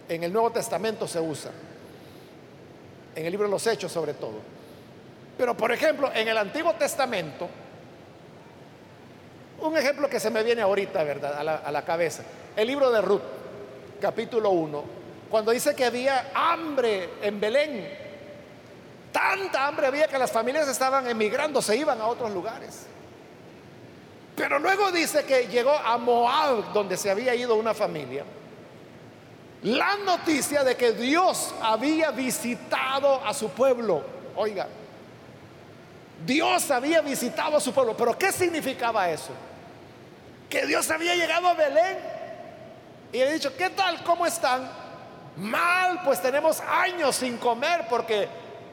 en 0.10 0.24
el 0.24 0.34
Nuevo 0.34 0.52
Testamento 0.52 1.08
se 1.08 1.20
usa, 1.20 1.52
en 3.16 3.26
el 3.26 3.32
libro 3.32 3.48
de 3.48 3.52
los 3.52 3.66
Hechos 3.68 3.92
sobre 3.92 4.14
todo. 4.14 4.53
Pero 5.44 5.58
por 5.58 5.74
ejemplo, 5.74 6.10
en 6.16 6.26
el 6.26 6.38
Antiguo 6.38 6.72
Testamento, 6.76 7.50
un 9.60 9.76
ejemplo 9.76 10.08
que 10.08 10.18
se 10.18 10.30
me 10.30 10.42
viene 10.42 10.62
ahorita, 10.62 11.04
¿verdad? 11.04 11.38
A 11.38 11.44
la, 11.44 11.56
a 11.56 11.70
la 11.70 11.84
cabeza, 11.84 12.24
el 12.56 12.66
libro 12.66 12.90
de 12.90 13.02
Ruth, 13.02 13.24
capítulo 14.00 14.52
1, 14.52 14.84
cuando 15.30 15.52
dice 15.52 15.76
que 15.76 15.84
había 15.84 16.32
hambre 16.34 17.10
en 17.22 17.42
Belén, 17.42 17.90
tanta 19.12 19.68
hambre 19.68 19.88
había 19.88 20.08
que 20.08 20.18
las 20.18 20.32
familias 20.32 20.70
estaban 20.70 21.10
emigrando, 21.10 21.62
se 21.62 21.76
iban 21.76 22.00
a 22.00 22.08
otros 22.08 22.32
lugares. 22.32 22.86
Pero 24.38 24.60
luego 24.60 24.94
dice 24.94 25.26
que 25.26 25.50
llegó 25.50 25.74
a 25.74 25.98
Moab, 25.98 26.72
donde 26.72 26.96
se 26.96 27.12
había 27.12 27.36
ido 27.36 27.56
una 27.56 27.74
familia, 27.74 28.24
la 29.64 29.98
noticia 30.06 30.64
de 30.64 30.78
que 30.78 30.94
Dios 30.94 31.54
había 31.62 32.12
visitado 32.12 33.22
a 33.26 33.34
su 33.34 33.50
pueblo. 33.50 34.06
Oiga, 34.38 34.70
Dios 36.26 36.70
había 36.72 37.02
visitado 37.02 37.58
a 37.58 37.60
su 37.60 37.74
pueblo. 37.74 37.96
Pero 37.98 38.18
¿qué 38.18 38.32
significaba 38.32 39.10
eso? 39.10 39.32
Que 40.50 40.66
Dios 40.66 40.90
había 40.92 41.16
llegado 41.16 41.48
a 41.48 41.54
Belén 41.54 41.98
y 43.12 43.18
le 43.18 43.34
dicho, 43.34 43.56
¿qué 43.56 43.70
tal? 43.70 44.04
¿Cómo 44.04 44.26
están? 44.26 44.70
Mal, 45.38 46.02
pues 46.04 46.22
tenemos 46.22 46.62
años 46.62 47.16
sin 47.16 47.38
comer 47.38 47.86
porque 47.90 48.28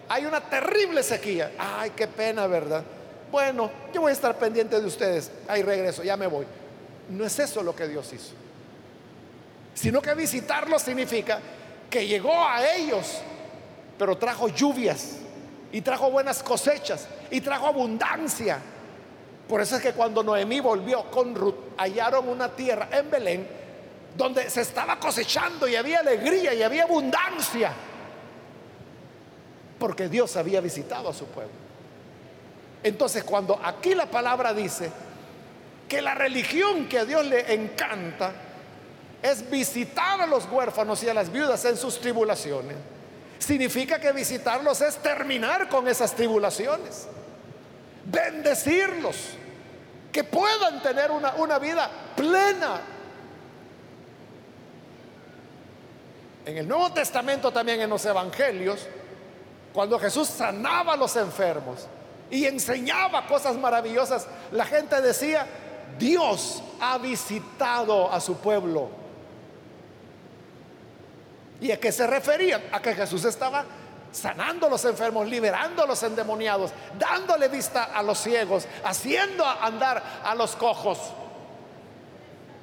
hay 0.08 0.26
una 0.26 0.40
terrible 0.40 1.02
sequía. 1.02 1.52
Ay, 1.58 1.90
qué 1.96 2.06
pena, 2.06 2.46
¿verdad? 2.46 2.84
Bueno, 3.30 3.70
yo 3.92 4.02
voy 4.02 4.10
a 4.10 4.12
estar 4.12 4.36
pendiente 4.36 4.78
de 4.80 4.86
ustedes. 4.86 5.30
Ahí 5.48 5.62
regreso, 5.62 6.02
ya 6.02 6.16
me 6.16 6.26
voy. 6.26 6.46
No 7.08 7.24
es 7.24 7.38
eso 7.38 7.62
lo 7.62 7.74
que 7.74 7.88
Dios 7.88 8.12
hizo. 8.12 8.34
Sino 9.74 10.02
que 10.02 10.14
visitarlos 10.14 10.82
significa 10.82 11.40
que 11.88 12.06
llegó 12.06 12.46
a 12.46 12.66
ellos, 12.74 13.20
pero 13.98 14.16
trajo 14.18 14.48
lluvias 14.48 15.19
y 15.72 15.80
trajo 15.80 16.10
buenas 16.10 16.42
cosechas 16.42 17.06
y 17.30 17.40
trajo 17.40 17.66
abundancia. 17.66 18.58
Por 19.48 19.60
eso 19.60 19.76
es 19.76 19.82
que 19.82 19.92
cuando 19.92 20.22
Noemí 20.22 20.60
volvió 20.60 21.10
con 21.10 21.34
Ruth, 21.34 21.54
hallaron 21.76 22.28
una 22.28 22.48
tierra 22.48 22.88
en 22.92 23.10
Belén 23.10 23.48
donde 24.16 24.50
se 24.50 24.60
estaba 24.60 24.98
cosechando 24.98 25.68
y 25.68 25.76
había 25.76 26.00
alegría 26.00 26.54
y 26.54 26.62
había 26.62 26.84
abundancia. 26.84 27.72
Porque 29.78 30.08
Dios 30.08 30.36
había 30.36 30.60
visitado 30.60 31.08
a 31.08 31.14
su 31.14 31.26
pueblo. 31.26 31.52
Entonces 32.82 33.24
cuando 33.24 33.60
aquí 33.62 33.94
la 33.94 34.06
palabra 34.06 34.52
dice 34.54 34.90
que 35.88 36.00
la 36.02 36.14
religión 36.14 36.88
que 36.88 36.98
a 36.98 37.04
Dios 37.04 37.26
le 37.26 37.52
encanta 37.52 38.32
es 39.22 39.48
visitar 39.50 40.20
a 40.20 40.26
los 40.26 40.46
huérfanos 40.46 41.02
y 41.02 41.08
a 41.08 41.14
las 41.14 41.30
viudas 41.30 41.64
en 41.64 41.76
sus 41.76 42.00
tribulaciones, 42.00 42.76
significa 43.40 43.98
que 43.98 44.12
visitarlos 44.12 44.80
es 44.80 44.96
terminar 44.98 45.68
con 45.68 45.88
esas 45.88 46.14
tribulaciones, 46.14 47.08
bendecirlos, 48.04 49.16
que 50.12 50.22
puedan 50.22 50.80
tener 50.82 51.10
una, 51.10 51.34
una 51.34 51.58
vida 51.58 51.90
plena. 52.16 52.80
En 56.46 56.56
el 56.56 56.68
Nuevo 56.68 56.92
Testamento 56.92 57.50
también 57.50 57.80
en 57.80 57.90
los 57.90 58.04
Evangelios, 58.04 58.86
cuando 59.72 59.98
Jesús 59.98 60.28
sanaba 60.28 60.92
a 60.92 60.96
los 60.96 61.16
enfermos, 61.16 61.86
y 62.30 62.46
enseñaba 62.46 63.26
cosas 63.26 63.56
maravillosas, 63.56 64.26
la 64.52 64.64
gente 64.64 65.00
decía, 65.00 65.46
Dios 65.98 66.62
ha 66.80 66.96
visitado 66.98 68.10
a 68.10 68.20
su 68.20 68.36
pueblo. 68.36 68.88
¿Y 71.60 71.70
a 71.70 71.78
qué 71.78 71.92
se 71.92 72.06
referían? 72.06 72.62
A 72.72 72.80
que 72.80 72.94
Jesús 72.94 73.24
estaba 73.24 73.64
sanando 74.12 74.66
a 74.66 74.70
los 74.70 74.84
enfermos, 74.84 75.28
liberando 75.28 75.82
a 75.82 75.86
los 75.86 76.02
endemoniados, 76.02 76.72
dándole 76.98 77.48
vista 77.48 77.84
a 77.84 78.02
los 78.02 78.18
ciegos, 78.18 78.66
haciendo 78.84 79.44
andar 79.44 80.02
a 80.24 80.34
los 80.34 80.56
cojos, 80.56 80.98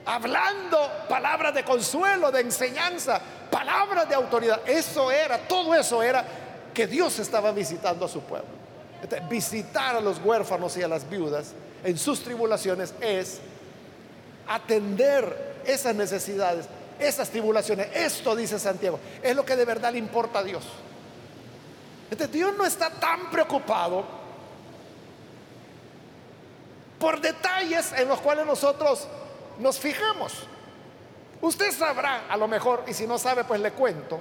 hablando 0.06 0.92
palabras 1.08 1.54
de 1.54 1.64
consuelo, 1.64 2.32
de 2.32 2.42
enseñanza, 2.42 3.22
palabras 3.52 4.10
de 4.10 4.16
autoridad. 4.16 4.62
Eso 4.68 5.12
era, 5.12 5.38
todo 5.38 5.76
eso 5.76 6.02
era 6.02 6.26
que 6.74 6.88
Dios 6.88 7.20
estaba 7.20 7.52
visitando 7.52 8.06
a 8.06 8.10
su 8.10 8.22
pueblo. 8.22 8.58
Visitar 9.30 9.96
a 9.96 10.02
los 10.02 10.20
huérfanos 10.20 10.76
y 10.76 10.84
a 10.84 10.88
las 10.88 11.08
viudas 11.08 11.54
en 11.84 11.98
sus 11.98 12.24
tribulaciones 12.24 12.94
es 13.00 13.40
atender 14.48 15.62
esas 15.66 15.94
necesidades, 15.94 16.68
esas 17.00 17.30
tribulaciones. 17.30 17.88
Esto, 17.94 18.36
dice 18.36 18.60
Santiago, 18.60 19.00
es 19.22 19.36
lo 19.36 19.46
que 19.46 19.56
de 19.56 19.66
verdad 19.66 19.92
le 19.92 20.00
importa 20.00 20.40
a 20.40 20.44
Dios. 20.44 20.64
Dios 22.32 22.56
no 22.58 22.66
está 22.66 22.90
tan 22.90 23.30
preocupado 23.30 24.06
por 27.00 27.20
detalles 27.22 27.92
en 27.94 28.08
los 28.08 28.20
cuales 28.20 28.46
nosotros 28.46 29.08
nos 29.60 29.78
fijamos. 29.78 30.34
Usted 31.42 31.72
sabrá, 31.72 32.26
a 32.30 32.38
lo 32.38 32.48
mejor, 32.48 32.84
y 32.88 32.94
si 32.94 33.06
no 33.06 33.18
sabe, 33.18 33.44
pues 33.44 33.60
le 33.62 33.72
cuento, 33.72 34.20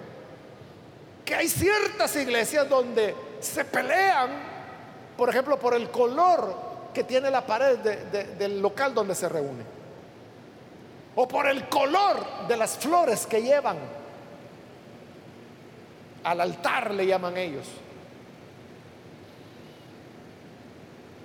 que 1.24 1.34
hay 1.34 1.48
ciertas 1.48 2.14
iglesias 2.16 2.68
donde 2.68 3.14
se 3.40 3.64
pelean 3.64 4.56
por 5.16 5.30
ejemplo, 5.30 5.58
por 5.58 5.74
el 5.74 5.90
color 5.90 6.54
que 6.92 7.04
tiene 7.04 7.30
la 7.30 7.44
pared 7.44 7.78
del 7.78 8.60
local 8.60 8.94
donde 8.94 9.14
se 9.14 9.28
reúne. 9.28 9.75
O 11.16 11.26
por 11.26 11.48
el 11.48 11.68
color 11.68 12.46
de 12.46 12.56
las 12.56 12.78
flores 12.78 13.26
que 13.26 13.42
llevan. 13.42 13.78
Al 16.22 16.40
altar 16.40 16.92
le 16.92 17.06
llaman 17.06 17.36
ellos. 17.36 17.66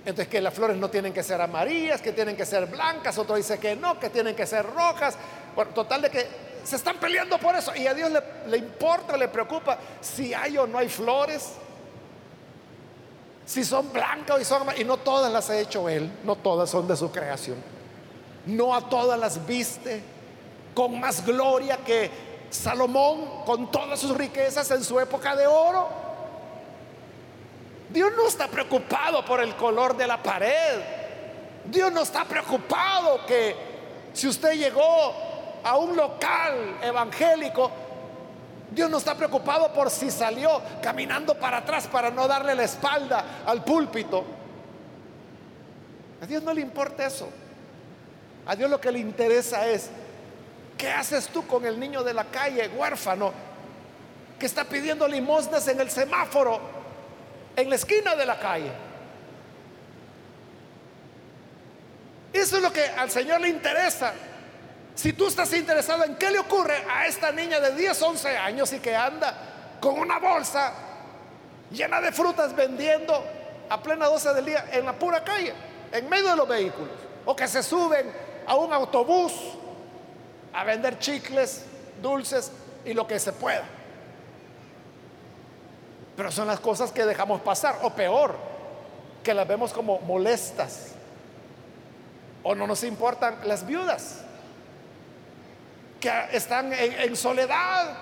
Entonces 0.04 0.26
que 0.26 0.40
las 0.40 0.52
flores 0.52 0.76
no 0.76 0.90
tienen 0.90 1.12
que 1.12 1.22
ser 1.22 1.40
amarillas, 1.40 2.00
que 2.02 2.12
tienen 2.12 2.36
que 2.36 2.44
ser 2.44 2.66
blancas, 2.66 3.16
otro 3.18 3.36
dice 3.36 3.60
que 3.60 3.76
no, 3.76 4.00
que 4.00 4.10
tienen 4.10 4.34
que 4.34 4.46
ser 4.46 4.66
rojas. 4.66 5.16
Por 5.54 5.68
total 5.68 6.02
de 6.02 6.10
que 6.10 6.26
se 6.64 6.76
están 6.76 6.96
peleando 6.96 7.38
por 7.38 7.54
eso 7.54 7.74
y 7.76 7.86
a 7.86 7.94
Dios 7.94 8.10
le, 8.10 8.20
le 8.48 8.56
importa, 8.56 9.16
le 9.16 9.28
preocupa 9.28 9.78
si 10.00 10.34
hay 10.34 10.58
o 10.58 10.66
no 10.66 10.78
hay 10.78 10.88
flores 10.88 11.52
si 13.44 13.64
son 13.64 13.92
blancas 13.92 14.40
y 14.40 14.44
son 14.44 14.66
y 14.78 14.84
no 14.84 14.96
todas 14.98 15.32
las 15.32 15.50
ha 15.50 15.58
hecho 15.58 15.88
él, 15.88 16.10
no 16.24 16.36
todas 16.36 16.70
son 16.70 16.86
de 16.86 16.96
su 16.96 17.10
creación. 17.10 17.56
No 18.46 18.74
a 18.74 18.88
todas 18.88 19.18
las 19.18 19.46
viste 19.46 20.02
con 20.74 20.98
más 20.98 21.24
gloria 21.24 21.78
que 21.78 22.10
Salomón 22.50 23.44
con 23.44 23.70
todas 23.70 24.00
sus 24.00 24.16
riquezas 24.16 24.70
en 24.70 24.82
su 24.82 24.98
época 25.00 25.36
de 25.36 25.46
oro. 25.46 25.88
Dios 27.90 28.10
no 28.16 28.26
está 28.26 28.48
preocupado 28.48 29.24
por 29.24 29.40
el 29.40 29.54
color 29.56 29.96
de 29.96 30.06
la 30.06 30.22
pared. 30.22 30.80
Dios 31.64 31.92
no 31.92 32.02
está 32.02 32.24
preocupado 32.24 33.24
que 33.26 33.54
si 34.12 34.28
usted 34.28 34.54
llegó 34.54 35.14
a 35.62 35.76
un 35.76 35.96
local 35.96 36.78
evangélico 36.82 37.70
Dios 38.74 38.88
no 38.88 38.98
está 38.98 39.14
preocupado 39.14 39.72
por 39.72 39.90
si 39.90 40.10
salió 40.10 40.62
caminando 40.82 41.34
para 41.34 41.58
atrás 41.58 41.86
para 41.86 42.10
no 42.10 42.26
darle 42.26 42.54
la 42.54 42.64
espalda 42.64 43.42
al 43.44 43.62
púlpito. 43.64 44.24
A 46.22 46.26
Dios 46.26 46.42
no 46.42 46.54
le 46.54 46.62
importa 46.62 47.06
eso. 47.06 47.28
A 48.46 48.56
Dios 48.56 48.68
lo 48.70 48.80
que 48.80 48.90
le 48.90 48.98
interesa 48.98 49.66
es, 49.66 49.88
¿qué 50.76 50.90
haces 50.90 51.28
tú 51.28 51.46
con 51.46 51.64
el 51.64 51.78
niño 51.78 52.02
de 52.02 52.12
la 52.12 52.24
calle, 52.24 52.68
huérfano, 52.68 53.32
que 54.38 54.46
está 54.46 54.64
pidiendo 54.64 55.06
limosnas 55.06 55.66
en 55.68 55.80
el 55.80 55.90
semáforo, 55.90 56.60
en 57.54 57.70
la 57.70 57.76
esquina 57.76 58.16
de 58.16 58.26
la 58.26 58.38
calle? 58.38 58.72
Eso 62.32 62.56
es 62.56 62.62
lo 62.62 62.72
que 62.72 62.84
al 62.84 63.10
Señor 63.10 63.40
le 63.40 63.48
interesa. 63.48 64.12
Si 64.94 65.12
tú 65.12 65.28
estás 65.28 65.52
interesado 65.52 66.04
en 66.04 66.16
qué 66.16 66.30
le 66.30 66.38
ocurre 66.38 66.82
a 66.90 67.06
esta 67.06 67.30
niña 67.30 67.60
de 67.60 67.74
10, 67.76 68.02
11 68.02 68.36
años 68.36 68.72
y 68.72 68.80
que 68.80 68.96
anda 68.96 69.76
con 69.80 69.98
una 69.98 70.18
bolsa 70.18 70.72
llena 71.70 72.00
de 72.00 72.12
frutas 72.12 72.54
vendiendo 72.54 73.24
a 73.68 73.82
plena 73.82 74.06
12 74.06 74.34
del 74.34 74.44
día 74.44 74.66
en 74.72 74.84
la 74.84 74.92
pura 74.92 75.22
calle, 75.22 75.52
en 75.92 76.08
medio 76.08 76.30
de 76.30 76.36
los 76.36 76.48
vehículos, 76.48 76.90
o 77.24 77.34
que 77.36 77.48
se 77.48 77.62
suben 77.62 78.31
a 78.52 78.54
un 78.54 78.70
autobús 78.70 79.32
a 80.52 80.62
vender 80.64 80.98
chicles, 80.98 81.64
dulces 82.02 82.52
y 82.84 82.92
lo 82.92 83.06
que 83.06 83.18
se 83.18 83.32
pueda. 83.32 83.64
Pero 86.14 86.30
son 86.30 86.48
las 86.48 86.60
cosas 86.60 86.92
que 86.92 87.06
dejamos 87.06 87.40
pasar, 87.40 87.78
o 87.80 87.88
peor, 87.94 88.36
que 89.22 89.32
las 89.32 89.48
vemos 89.48 89.72
como 89.72 90.00
molestas, 90.00 90.88
o 92.42 92.54
no 92.54 92.66
nos 92.66 92.84
importan 92.84 93.38
las 93.44 93.64
viudas 93.64 94.18
que 95.98 96.12
están 96.32 96.74
en, 96.74 97.16
soledad. 97.16 97.96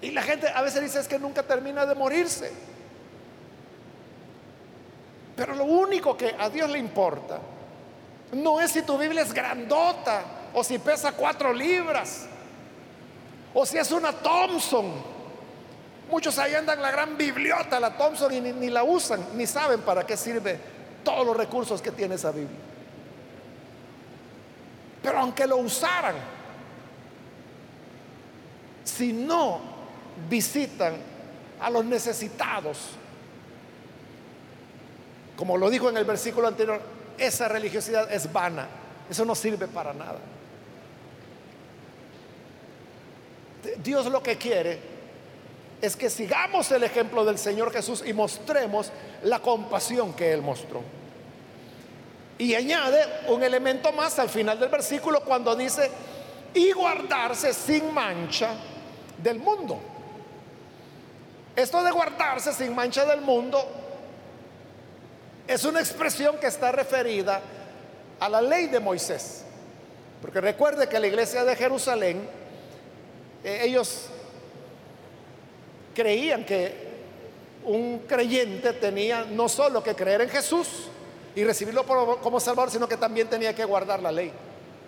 Y 0.00 0.10
la 0.10 0.22
gente 0.22 0.48
a 0.48 0.62
veces 0.62 0.82
dice 0.82 0.98
es 0.98 1.06
que 1.06 1.20
nunca 1.20 1.44
termina 1.44 1.86
de 1.86 1.94
morirse. 1.94 2.50
Pero 5.36 5.54
lo 5.54 5.62
único 5.62 6.16
que 6.16 6.34
a 6.36 6.50
Dios 6.50 6.68
le 6.68 6.80
importa 6.80 7.38
No 8.32 8.60
es 8.60 8.72
si 8.72 8.82
tu 8.82 8.98
Biblia 8.98 9.22
es 9.22 9.32
grandota 9.32 10.22
o 10.52 10.62
si 10.62 10.78
pesa 10.78 11.12
cuatro 11.12 11.52
libras 11.52 12.26
o 13.54 13.64
si 13.64 13.78
es 13.78 13.90
una 13.90 14.12
Thompson. 14.12 14.92
Muchos 16.10 16.38
ahí 16.38 16.54
andan 16.54 16.80
la 16.80 16.90
gran 16.90 17.16
bibliota, 17.16 17.78
la 17.78 17.96
Thompson, 17.96 18.32
y 18.32 18.40
ni, 18.40 18.52
ni 18.52 18.70
la 18.70 18.82
usan, 18.82 19.24
ni 19.34 19.46
saben 19.46 19.80
para 19.80 20.06
qué 20.06 20.16
sirve 20.16 20.58
todos 21.04 21.26
los 21.26 21.36
recursos 21.36 21.82
que 21.82 21.90
tiene 21.90 22.14
esa 22.14 22.30
Biblia. 22.30 22.56
Pero 25.02 25.18
aunque 25.18 25.46
lo 25.46 25.58
usaran, 25.58 26.14
si 28.84 29.12
no 29.12 29.60
visitan 30.28 30.94
a 31.60 31.70
los 31.70 31.84
necesitados, 31.84 32.78
como 35.36 35.56
lo 35.56 35.70
dijo 35.70 35.88
en 35.88 35.96
el 35.96 36.04
versículo 36.04 36.48
anterior, 36.48 36.80
esa 37.18 37.48
religiosidad 37.48 38.10
es 38.12 38.32
vana, 38.32 38.68
eso 39.10 39.24
no 39.24 39.34
sirve 39.34 39.66
para 39.68 39.92
nada. 39.92 40.18
Dios 43.82 44.06
lo 44.06 44.22
que 44.22 44.36
quiere 44.36 44.78
es 45.80 45.96
que 45.96 46.10
sigamos 46.10 46.70
el 46.72 46.82
ejemplo 46.82 47.24
del 47.24 47.38
Señor 47.38 47.72
Jesús 47.72 48.02
y 48.04 48.12
mostremos 48.12 48.90
la 49.22 49.40
compasión 49.40 50.12
que 50.14 50.32
Él 50.32 50.42
mostró. 50.42 50.82
Y 52.38 52.54
añade 52.54 53.04
un 53.28 53.42
elemento 53.42 53.92
más 53.92 54.18
al 54.18 54.28
final 54.28 54.58
del 54.58 54.68
versículo 54.68 55.20
cuando 55.22 55.54
dice, 55.56 55.90
y 56.54 56.72
guardarse 56.72 57.52
sin 57.52 57.92
mancha 57.92 58.50
del 59.22 59.38
mundo. 59.38 59.78
Esto 61.54 61.82
de 61.82 61.90
guardarse 61.90 62.52
sin 62.52 62.74
mancha 62.74 63.04
del 63.04 63.20
mundo 63.20 63.64
es 65.48 65.64
una 65.64 65.80
expresión 65.80 66.36
que 66.38 66.46
está 66.46 66.70
referida 66.70 67.40
a 68.20 68.28
la 68.28 68.40
ley 68.40 68.66
de 68.66 68.78
Moisés. 68.78 69.42
Porque 70.20 70.40
recuerde 70.40 70.88
que 70.88 70.98
la 71.00 71.06
iglesia 71.06 71.44
de 71.44 71.56
Jerusalén, 71.56 72.28
eh, 73.42 73.62
ellos 73.64 74.06
creían 75.94 76.44
que 76.44 76.86
un 77.64 78.00
creyente 78.00 78.74
tenía 78.74 79.24
no 79.24 79.48
solo 79.48 79.82
que 79.82 79.94
creer 79.94 80.20
en 80.20 80.28
Jesús, 80.28 80.88
y 81.38 81.44
recibirlo 81.44 81.84
como 81.84 82.40
Salvador, 82.40 82.68
sino 82.68 82.88
que 82.88 82.96
también 82.96 83.28
tenía 83.28 83.54
que 83.54 83.64
guardar 83.64 84.02
la 84.02 84.10
ley. 84.10 84.32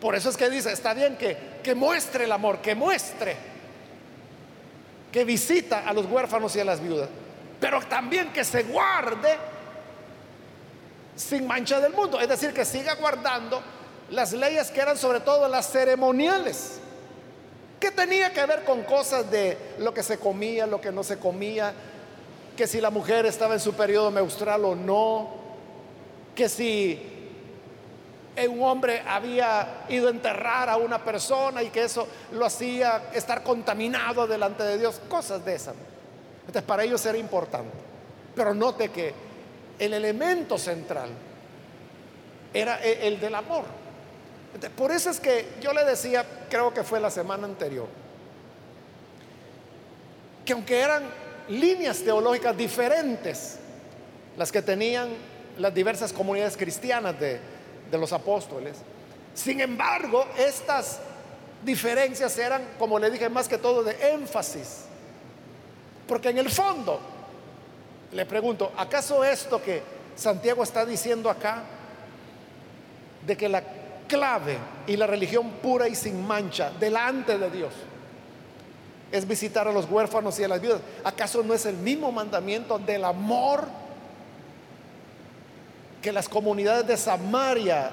Por 0.01 0.17
eso 0.17 0.31
es 0.31 0.37
que 0.37 0.51
dice, 0.51 0.73
está 0.73 0.95
bien 0.95 1.17
que, 1.17 1.37
que 1.63 1.77
muestre 1.77 2.25
el 2.25 2.33
amor, 2.33 2.59
que 2.59 2.75
muestre, 2.75 3.37
que 5.13 5.25
visita 5.25 5.87
a 5.87 5.93
los 5.93 6.07
huérfanos 6.07 6.57
y 6.57 6.61
a 6.61 6.65
las 6.65 6.81
viudas, 6.83 7.09
pero 7.61 7.81
también 7.83 8.33
que 8.33 8.43
se 8.43 8.65
guarde 8.65 9.37
sin 11.21 11.47
mancha 11.47 11.81
del 11.81 11.93
mundo, 11.93 12.19
es 12.21 12.29
decir, 12.29 12.53
que 12.53 12.65
siga 12.65 12.95
guardando 12.95 13.61
las 14.11 14.33
leyes 14.33 14.71
que 14.71 14.81
eran 14.81 14.97
sobre 14.97 15.21
todo 15.21 15.47
las 15.49 15.71
ceremoniales, 15.71 16.81
que 17.79 17.91
tenía 17.91 18.33
que 18.33 18.45
ver 18.47 18.65
con 18.65 18.83
cosas 18.83 19.31
de 19.31 19.57
lo 19.79 19.95
que 19.95 20.03
se 20.03 20.19
comía, 20.19 20.67
lo 20.67 20.81
que 20.81 20.91
no 20.91 21.05
se 21.05 21.19
comía, 21.19 21.73
que 22.57 22.67
si 22.67 22.81
la 22.81 22.91
mujer 22.91 23.27
estaba 23.27 23.55
en 23.55 23.61
su 23.61 23.75
periodo 23.75 24.11
menstrual 24.11 24.65
o 24.65 24.75
no, 24.75 25.29
que 26.35 26.49
si 26.49 27.07
un 28.49 28.63
hombre 28.63 29.03
había 29.07 29.85
ido 29.91 30.09
a 30.09 30.11
enterrar 30.11 30.71
a 30.71 30.79
una 30.79 31.05
persona 31.05 31.63
y 31.63 31.69
que 31.69 31.85
eso 31.85 32.09
lo 32.33 32.47
hacía 32.47 33.11
estar 33.13 33.43
contaminado 33.43 34.27
delante 34.27 34.63
de 34.63 34.79
Dios, 34.79 35.01
cosas 35.09 35.45
de 35.45 35.55
esas. 35.55 35.75
Entonces 36.41 36.63
para 36.63 36.85
ellos 36.85 37.05
era 37.05 37.19
importante. 37.19 37.77
Pero 38.35 38.55
note 38.55 38.89
que 38.89 39.30
el 39.81 39.95
elemento 39.95 40.59
central 40.59 41.11
era 42.55 42.85
e, 42.85 43.09
el 43.09 43.19
del 43.19 43.35
amor. 43.35 43.65
por 44.77 44.93
eso 44.93 45.11
es 45.11 45.19
que 45.19 45.47
yo 45.61 45.73
le 45.73 45.85
decía, 45.85 46.25
creo 46.49 46.73
que 46.73 46.85
fue 46.85 47.01
la 47.01 47.11
semana 47.11 47.47
anterior, 47.47 47.89
que 50.45 50.53
aunque 50.53 50.81
eran 50.81 51.05
líneas 51.49 51.99
teológicas 51.99 52.57
diferentes 52.57 53.59
las 54.37 54.53
que 54.53 54.63
tenían 54.63 55.09
las 55.59 55.75
diversas 55.75 56.13
comunidades 56.13 56.57
cristianas 56.57 57.19
de, 57.19 57.41
los 57.93 58.13
apóstoles. 58.13 58.77
Sin 59.35 59.61
embargo, 59.61 60.25
estas 60.39 61.01
diferencias 61.65 62.39
eran, 62.39 62.63
como 62.79 62.99
le 62.99 63.11
dije, 63.11 63.29
más 63.29 63.49
que 63.49 63.59
todo 63.59 63.83
de 63.83 64.13
énfasis. 64.13 64.85
Porque 66.07 66.29
en 66.29 66.39
el 66.39 66.49
fondo, 66.51 67.01
le 68.13 68.27
pregunto, 68.27 68.73
¿acaso 68.77 69.25
esto 69.25 69.63
que 69.63 69.83
Santiago 70.17 70.63
está 70.63 70.85
diciendo 70.85 71.31
acá, 71.31 71.63
de 73.27 73.37
que 73.37 73.49
la 73.49 73.63
clave 74.09 74.59
y 74.87 74.97
la 74.97 75.07
religión 75.07 75.51
pura 75.63 75.87
y 75.89 75.95
sin 75.95 76.27
mancha 76.27 76.73
delante 76.81 77.39
de 77.39 77.51
Dios 77.51 77.73
es 79.13 79.27
visitar 79.27 79.67
a 79.69 79.73
los 79.73 79.91
huérfanos 79.91 80.39
y 80.39 80.45
a 80.45 80.49
las 80.49 80.61
viudas, 80.61 80.81
¿acaso 81.05 81.43
no 81.43 81.55
es 81.55 81.67
el 81.67 81.77
mismo 81.77 82.13
mandamiento 82.13 82.79
del 82.79 83.05
amor 83.05 83.67
que 86.01 86.13
las 86.13 86.29
comunidades 86.29 86.87
de 86.87 86.97
Samaria, 86.97 87.91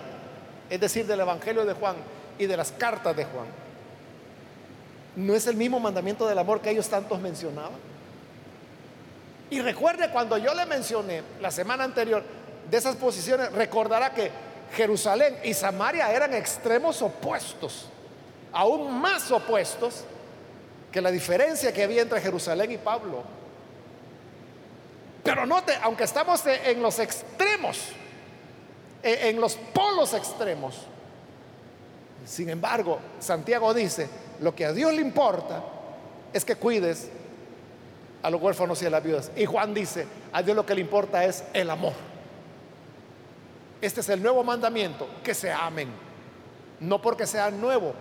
es 0.69 0.79
decir, 0.79 1.05
del 1.05 1.19
Evangelio 1.19 1.65
de 1.65 1.73
Juan 1.73 1.95
y 2.37 2.45
de 2.45 2.55
las 2.55 2.71
cartas 2.71 3.15
de 3.15 3.25
Juan, 3.25 3.47
no 5.15 5.33
es 5.33 5.47
el 5.47 5.55
mismo 5.55 5.79
mandamiento 5.79 6.27
del 6.27 6.37
amor 6.37 6.61
que 6.61 6.69
ellos 6.69 6.87
tantos 6.87 7.19
mencionaban. 7.19 7.96
Y 9.49 9.61
recuerde 9.61 10.09
cuando 10.11 10.37
yo 10.37 10.53
le 10.53 10.65
mencioné 10.65 11.23
la 11.41 11.51
semana 11.51 11.83
anterior 11.83 12.23
de 12.69 12.77
esas 12.77 12.95
posiciones, 12.95 13.51
recordará 13.53 14.13
que 14.13 14.29
Jerusalén 14.75 15.37
y 15.43 15.53
Samaria 15.53 16.11
eran 16.11 16.33
extremos 16.33 17.01
opuestos, 17.01 17.87
aún 18.51 18.99
más 18.99 19.31
opuestos 19.31 20.03
que 20.91 21.01
la 21.01 21.11
diferencia 21.11 21.71
que 21.71 21.83
había 21.83 22.01
entre 22.01 22.19
Jerusalén 22.19 22.71
y 22.71 22.77
Pablo. 22.77 23.23
Pero 25.23 25.45
note, 25.45 25.73
aunque 25.81 26.03
estamos 26.03 26.43
en 26.45 26.81
los 26.81 26.99
extremos, 26.99 27.89
en 29.03 29.39
los 29.39 29.55
polos 29.55 30.13
extremos, 30.13 30.75
sin 32.25 32.49
embargo, 32.49 32.99
Santiago 33.19 33.73
dice, 33.73 34.09
lo 34.41 34.53
que 34.53 34.65
a 34.65 34.73
Dios 34.73 34.93
le 34.93 35.01
importa 35.01 35.63
es 36.33 36.43
que 36.43 36.55
cuides 36.55 37.09
a 38.21 38.29
los 38.29 38.41
huérfanos 38.41 38.81
y 38.81 38.85
a 38.85 38.89
las 38.89 39.03
viudas. 39.03 39.31
Y 39.35 39.45
Juan 39.45 39.73
dice, 39.73 40.07
a 40.31 40.41
Dios 40.41 40.55
lo 40.55 40.65
que 40.65 40.75
le 40.75 40.81
importa 40.81 41.23
es 41.23 41.43
el 41.53 41.69
amor. 41.69 41.93
Este 43.81 44.01
es 44.01 44.09
el 44.09 44.21
nuevo 44.21 44.43
mandamiento, 44.43 45.07
que 45.23 45.33
se 45.33 45.51
amen. 45.51 45.89
No 46.79 47.01
porque 47.01 47.27
sea 47.27 47.51
nuevo, 47.51 47.93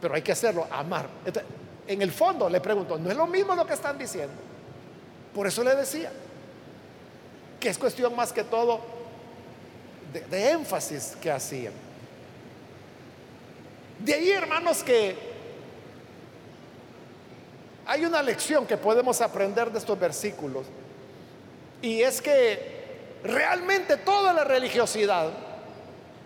pero 0.00 0.14
hay 0.14 0.22
que 0.22 0.32
hacerlo, 0.32 0.66
amar. 0.70 1.08
en 1.86 2.02
el 2.02 2.12
fondo 2.12 2.48
le 2.48 2.60
pregunto, 2.60 2.98
¿no 2.98 3.10
es 3.10 3.16
lo 3.16 3.26
mismo 3.26 3.54
lo 3.54 3.66
que 3.66 3.74
están 3.74 3.98
diciendo? 3.98 4.34
Por 5.34 5.46
eso 5.46 5.64
le 5.64 5.74
decía 5.74 6.10
que 7.58 7.68
es 7.68 7.78
cuestión 7.78 8.14
más 8.16 8.32
que 8.32 8.44
todo 8.44 8.80
de, 10.12 10.50
énfasis 10.50 11.16
que 11.20 11.30
hacían. 11.30 11.72
De 13.98 14.14
ahí, 14.14 14.30
hermanos, 14.30 14.82
que 14.82 15.16
hay 17.86 18.04
una 18.04 18.22
lección 18.22 18.66
que 18.66 18.76
podemos 18.76 19.20
aprender 19.20 19.70
de 19.70 19.78
estos 19.78 19.98
versículos. 19.98 20.66
Y 21.80 22.02
es 22.02 22.22
que 22.22 23.18
realmente 23.24 23.96
toda 23.96 24.32
la 24.32 24.44
religiosidad 24.44 25.30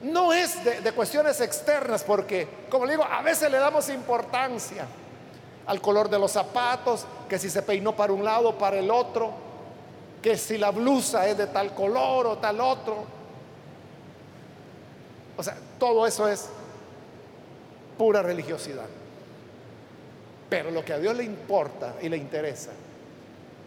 no 0.03 0.33
es 0.33 0.63
de, 0.65 0.93
cuestiones 0.93 1.41
externas, 1.41 2.05
porque, 2.05 2.47
como 2.69 2.85
le 2.85 2.93
digo, 2.93 3.05
a 3.05 3.23
veces 3.23 3.51
le 3.51 3.59
damos 3.59 3.89
importancia 3.89 4.87
al 5.67 5.81
color 5.81 6.11
de 6.11 6.19
los 6.19 6.31
zapatos, 6.31 7.07
que 7.29 7.39
si 7.39 7.49
se 7.49 7.63
peinó 7.63 7.97
para 7.97 8.13
un 8.13 8.23
lado 8.23 8.51
o 8.51 8.59
para 8.59 8.79
el 8.79 8.91
otro, 8.91 9.33
que 10.23 10.37
si 10.37 10.59
la 10.59 10.71
blusa 10.71 11.27
es 11.27 11.39
de 11.39 11.47
tal 11.47 11.75
color 11.75 12.27
o 12.27 12.39
tal 12.39 12.61
otro. 12.61 13.05
O 15.37 15.43
sea, 15.43 15.57
todo 15.79 16.07
eso 16.07 16.29
es 16.29 16.49
pura 17.97 18.23
religiosidad. 18.23 18.87
Pero 20.49 20.71
lo 20.71 20.85
que 20.85 20.93
a 20.93 20.99
Dios 20.99 21.17
le 21.17 21.25
importa 21.25 21.97
y 22.01 22.09
le 22.09 22.17
interesa 22.17 22.71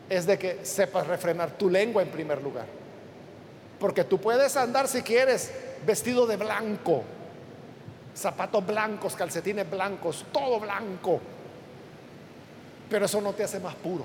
es 0.09 0.25
de 0.25 0.37
que 0.39 0.65
sepas 0.65 1.07
refrenar 1.07 1.51
tu 1.51 1.69
lengua 1.69 2.01
en 2.01 2.09
primer 2.09 2.41
lugar. 2.41 2.65
Porque 3.79 4.03
tú 4.03 4.19
puedes 4.19 4.55
andar 4.57 4.87
si 4.87 5.01
quieres 5.01 5.51
vestido 5.85 6.25
de 6.25 6.37
blanco, 6.37 7.03
zapatos 8.15 8.65
blancos, 8.65 9.15
calcetines 9.15 9.69
blancos, 9.69 10.25
todo 10.31 10.59
blanco 10.59 11.21
pero 12.89 13.05
eso 13.05 13.21
no 13.21 13.33
te 13.33 13.43
hace 13.43 13.59
más 13.59 13.75
puro. 13.75 14.03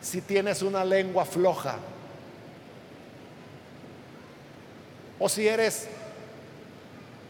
Si 0.00 0.20
tienes 0.20 0.62
una 0.62 0.84
lengua 0.84 1.24
floja. 1.24 1.76
O 5.18 5.28
si 5.28 5.46
eres 5.46 5.88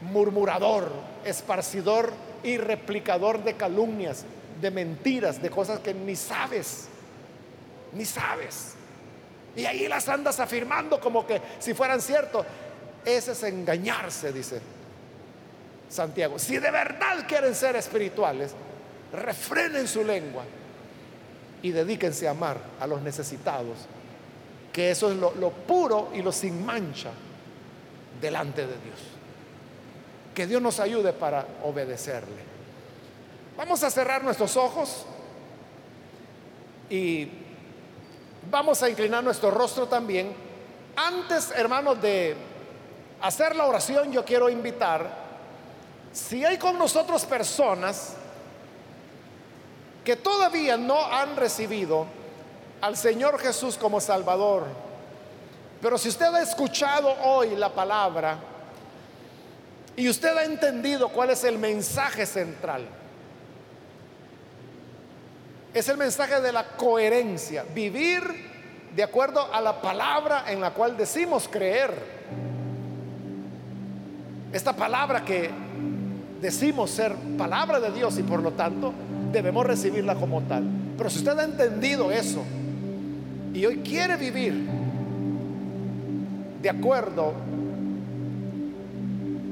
murmurador, 0.02 0.92
esparcidor 1.24 2.12
y 2.42 2.56
replicador 2.56 3.42
de 3.44 3.54
calumnias, 3.54 4.24
de 4.60 4.70
mentiras, 4.70 5.40
de 5.40 5.50
cosas 5.50 5.80
que 5.80 5.94
ni 5.94 6.16
sabes, 6.16 6.88
ni 7.92 8.04
sabes. 8.04 8.74
Y 9.56 9.64
ahí 9.64 9.88
las 9.88 10.08
andas 10.08 10.40
afirmando 10.40 11.00
como 11.00 11.26
que 11.26 11.40
si 11.58 11.74
fueran 11.74 12.00
ciertos. 12.00 12.46
Ese 13.04 13.32
es 13.32 13.42
engañarse, 13.42 14.32
dice 14.32 14.60
Santiago. 15.88 16.38
Si 16.38 16.58
de 16.58 16.70
verdad 16.70 17.26
quieren 17.26 17.54
ser 17.54 17.76
espirituales, 17.76 18.54
refrenen 19.12 19.88
su 19.88 20.04
lengua 20.04 20.44
y 21.62 21.70
dedíquense 21.70 22.28
a 22.28 22.32
amar 22.32 22.58
a 22.78 22.86
los 22.86 23.02
necesitados, 23.02 23.78
que 24.72 24.90
eso 24.90 25.10
es 25.10 25.16
lo, 25.16 25.34
lo 25.34 25.50
puro 25.50 26.10
y 26.14 26.22
lo 26.22 26.30
sin 26.30 26.64
mancha 26.64 27.10
delante 28.20 28.62
de 28.62 28.68
Dios. 28.68 29.19
Que 30.40 30.46
Dios 30.46 30.62
nos 30.62 30.80
ayude 30.80 31.12
para 31.12 31.46
obedecerle. 31.64 32.42
Vamos 33.58 33.84
a 33.84 33.90
cerrar 33.90 34.24
nuestros 34.24 34.56
ojos 34.56 35.04
y 36.88 37.28
vamos 38.50 38.82
a 38.82 38.88
inclinar 38.88 39.22
nuestro 39.22 39.50
rostro 39.50 39.86
también. 39.86 40.34
Antes, 40.96 41.50
hermanos, 41.50 42.00
de 42.00 42.34
hacer 43.20 43.54
la 43.54 43.66
oración, 43.66 44.12
yo 44.12 44.24
quiero 44.24 44.48
invitar, 44.48 45.10
si 46.10 46.42
hay 46.42 46.56
con 46.56 46.78
nosotros 46.78 47.26
personas 47.26 48.14
que 50.02 50.16
todavía 50.16 50.78
no 50.78 51.04
han 51.04 51.36
recibido 51.36 52.06
al 52.80 52.96
Señor 52.96 53.38
Jesús 53.40 53.76
como 53.76 54.00
Salvador, 54.00 54.64
pero 55.82 55.98
si 55.98 56.08
usted 56.08 56.34
ha 56.34 56.40
escuchado 56.40 57.14
hoy 57.24 57.56
la 57.56 57.68
palabra 57.68 58.49
y 60.00 60.08
usted 60.08 60.34
ha 60.34 60.44
entendido 60.44 61.10
cuál 61.10 61.28
es 61.28 61.44
el 61.44 61.58
mensaje 61.58 62.24
central, 62.24 62.86
es 65.74 65.90
el 65.90 65.98
mensaje 65.98 66.40
de 66.40 66.52
la 66.52 66.68
coherencia, 66.68 67.66
vivir 67.74 68.22
de 68.96 69.02
acuerdo 69.02 69.52
a 69.52 69.60
la 69.60 69.82
palabra 69.82 70.50
en 70.50 70.62
la 70.62 70.70
cual 70.70 70.96
decimos 70.96 71.46
creer. 71.52 71.92
Esta 74.54 74.74
palabra 74.74 75.22
que 75.22 75.50
decimos 76.40 76.90
ser 76.90 77.14
palabra 77.36 77.78
de 77.78 77.92
Dios 77.92 78.18
y 78.18 78.22
por 78.22 78.40
lo 78.40 78.52
tanto 78.52 78.94
debemos 79.30 79.66
recibirla 79.66 80.14
como 80.14 80.40
tal. 80.44 80.64
Pero 80.96 81.10
si 81.10 81.18
usted 81.18 81.38
ha 81.38 81.44
entendido 81.44 82.10
eso 82.10 82.42
y 83.52 83.66
hoy 83.66 83.80
quiere 83.80 84.16
vivir 84.16 84.66
de 86.62 86.70
acuerdo 86.70 87.34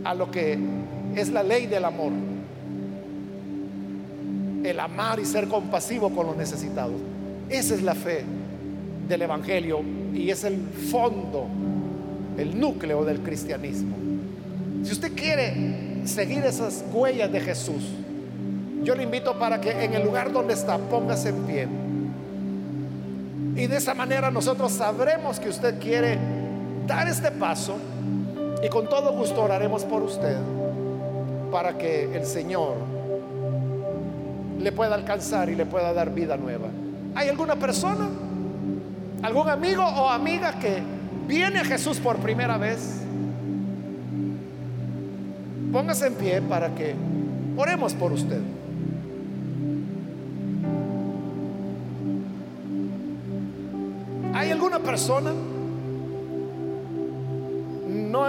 a 0.08 0.14
lo 0.14 0.30
que 0.30 0.58
es 1.14 1.28
la 1.28 1.42
ley 1.42 1.66
del 1.66 1.84
amor, 1.84 2.12
el 4.64 4.80
amar 4.80 5.20
y 5.20 5.26
ser 5.26 5.48
compasivo 5.48 6.08
con 6.08 6.28
los 6.28 6.34
necesitados. 6.34 6.94
Esa 7.50 7.74
es 7.74 7.82
la 7.82 7.94
fe 7.94 8.24
del 9.06 9.20
Evangelio 9.20 9.82
y 10.14 10.30
es 10.30 10.44
el 10.44 10.56
fondo, 10.90 11.46
el 12.38 12.58
núcleo 12.58 13.04
del 13.04 13.20
cristianismo. 13.20 13.96
Si 14.82 14.92
usted 14.92 15.12
quiere 15.14 16.06
seguir 16.06 16.42
esas 16.42 16.86
huellas 16.90 17.30
de 17.30 17.40
Jesús, 17.40 17.84
yo 18.82 18.94
le 18.94 19.02
invito 19.02 19.38
para 19.38 19.60
que 19.60 19.72
en 19.72 19.92
el 19.92 20.04
lugar 20.04 20.32
donde 20.32 20.54
está, 20.54 20.78
póngase 20.78 21.28
en 21.28 21.42
pie. 21.42 21.68
Y 23.62 23.66
de 23.66 23.76
esa 23.76 23.92
manera 23.92 24.30
nosotros 24.30 24.72
sabremos 24.72 25.38
que 25.38 25.50
usted 25.50 25.78
quiere 25.78 26.16
dar 26.86 27.06
este 27.08 27.30
paso 27.30 27.76
y 28.62 28.68
con 28.68 28.88
todo 28.88 29.12
gusto 29.12 29.42
oraremos 29.42 29.84
por 29.84 30.02
usted 30.02 30.36
para 31.50 31.78
que 31.78 32.14
el 32.16 32.26
Señor 32.26 32.74
le 34.58 34.72
pueda 34.72 34.94
alcanzar 34.94 35.48
y 35.48 35.54
le 35.54 35.66
pueda 35.66 35.92
dar 35.92 36.12
vida 36.12 36.36
nueva. 36.36 36.68
¿Hay 37.14 37.28
alguna 37.28 37.56
persona, 37.56 38.08
algún 39.22 39.48
amigo 39.48 39.84
o 39.84 40.08
amiga 40.08 40.58
que 40.58 40.82
viene 41.26 41.60
a 41.60 41.64
Jesús 41.64 41.98
por 41.98 42.16
primera 42.16 42.58
vez? 42.58 43.02
Póngase 45.72 46.08
en 46.08 46.14
pie 46.14 46.42
para 46.42 46.74
que 46.74 46.94
oremos 47.56 47.94
por 47.94 48.12
usted. 48.12 48.40
¿Hay 54.34 54.50
alguna 54.50 54.78
persona? 54.78 55.32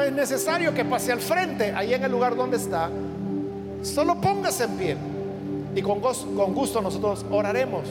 Es 0.02 0.12
necesario 0.14 0.74
que 0.74 0.86
pase 0.86 1.12
al 1.12 1.20
frente, 1.20 1.74
ahí 1.76 1.93
en 1.93 2.04
el 2.04 2.12
lugar 2.12 2.36
donde 2.36 2.58
está. 2.58 2.89
Solo 3.84 4.20
póngase 4.20 4.66
en 4.66 4.72
pie 4.72 4.97
y 5.76 5.82
con, 5.82 6.00
con 6.00 6.54
gusto 6.54 6.82
nosotros 6.82 7.26
oraremos. 7.30 7.84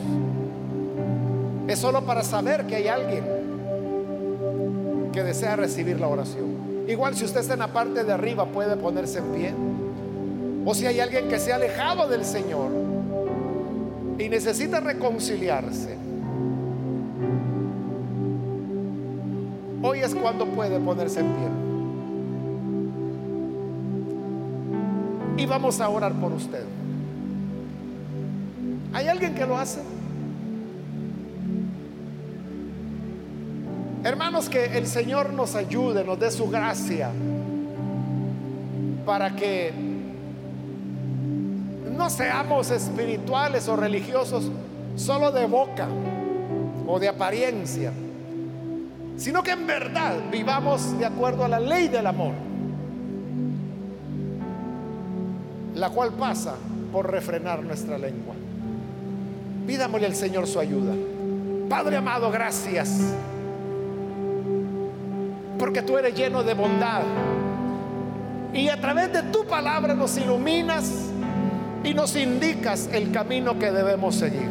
Es 1.67 1.79
solo 1.79 2.03
para 2.03 2.23
saber 2.23 2.67
que 2.67 2.77
hay 2.77 2.89
alguien 2.89 3.25
que 5.13 5.23
desea 5.23 5.57
recibir 5.57 6.01
la 6.01 6.09
oración. 6.09 6.85
Igual 6.89 7.15
si 7.15 7.25
usted 7.25 7.41
está 7.41 7.53
en 7.55 7.61
la 7.61 7.69
parte 7.69 8.05
de 8.05 8.13
arriba 8.13 8.47
puede 8.47 8.77
ponerse 8.77 9.19
en 9.19 9.33
pie. 9.33 9.55
O 10.65 10.75
si 10.75 10.87
hay 10.87 11.01
alguien 11.01 11.29
que 11.29 11.39
se 11.39 11.53
ha 11.53 11.57
alejado 11.57 12.09
del 12.09 12.25
Señor 12.25 12.71
y 14.19 14.29
necesita 14.29 14.81
reconciliarse. 14.81 15.97
Hoy 19.83 20.01
es 20.01 20.15
cuando 20.15 20.47
puede 20.47 20.79
ponerse 20.81 21.21
en 21.21 21.27
pie. 21.27 21.68
Y 25.39 25.47
vamos 25.47 25.81
a 25.81 25.89
orar 25.89 26.13
por 26.13 26.33
usted. 26.33 26.65
¿Hay 28.93 29.07
alguien 29.09 29.35
que 29.35 29.47
lo 29.47 29.57
hace? 29.57 29.81
Hermanos, 34.05 34.49
que 34.49 34.77
el 34.77 34.87
Señor 34.87 35.33
nos 35.33 35.55
ayude, 35.55 36.05
nos 36.05 36.19
dé 36.19 36.31
su 36.31 36.49
gracia 36.49 37.11
para 39.05 39.35
que 39.35 39.73
no 41.97 42.11
seamos 42.11 42.71
espirituales 42.71 43.69
o 43.69 43.77
religiosos 43.77 44.51
solo 44.97 45.33
de 45.33 45.47
boca 45.47 45.89
o 46.87 46.99
de 46.99 47.09
apariencia, 47.09 47.93
sino 49.17 49.43
que 49.43 49.53
en 49.53 49.67
verdad 49.67 50.15
vivamos 50.31 50.99
de 50.99 51.07
acuerdo 51.07 51.45
a 51.45 51.49
la 51.49 51.61
ley 51.61 51.89
del 51.89 52.07
amor, 52.07 52.35
la 55.79 55.91
cual 55.91 56.13
pasa 56.13 56.55
por 56.93 57.11
refrenar 57.11 57.63
nuestra 57.63 57.97
lengua. 57.97 58.35
Pídamole 59.67 60.07
al 60.07 60.15
Señor 60.15 60.47
su 60.47 60.59
ayuda. 60.59 60.93
Padre 61.69 61.97
amado, 61.97 62.31
gracias. 62.31 63.01
Porque 65.59 65.83
tú 65.83 65.97
eres 65.97 66.15
lleno 66.15 66.43
de 66.43 66.55
bondad. 66.55 67.03
Y 68.53 68.69
a 68.69 68.81
través 68.81 69.13
de 69.13 69.23
tu 69.25 69.45
palabra 69.47 69.95
nos 69.95 70.17
iluminas 70.17 70.91
y 71.85 71.95
nos 71.95 72.17
indicas 72.17 72.89
el 72.93 73.13
camino 73.13 73.59
que 73.59 73.71
debemos 73.71 74.17
seguir. 74.17 74.49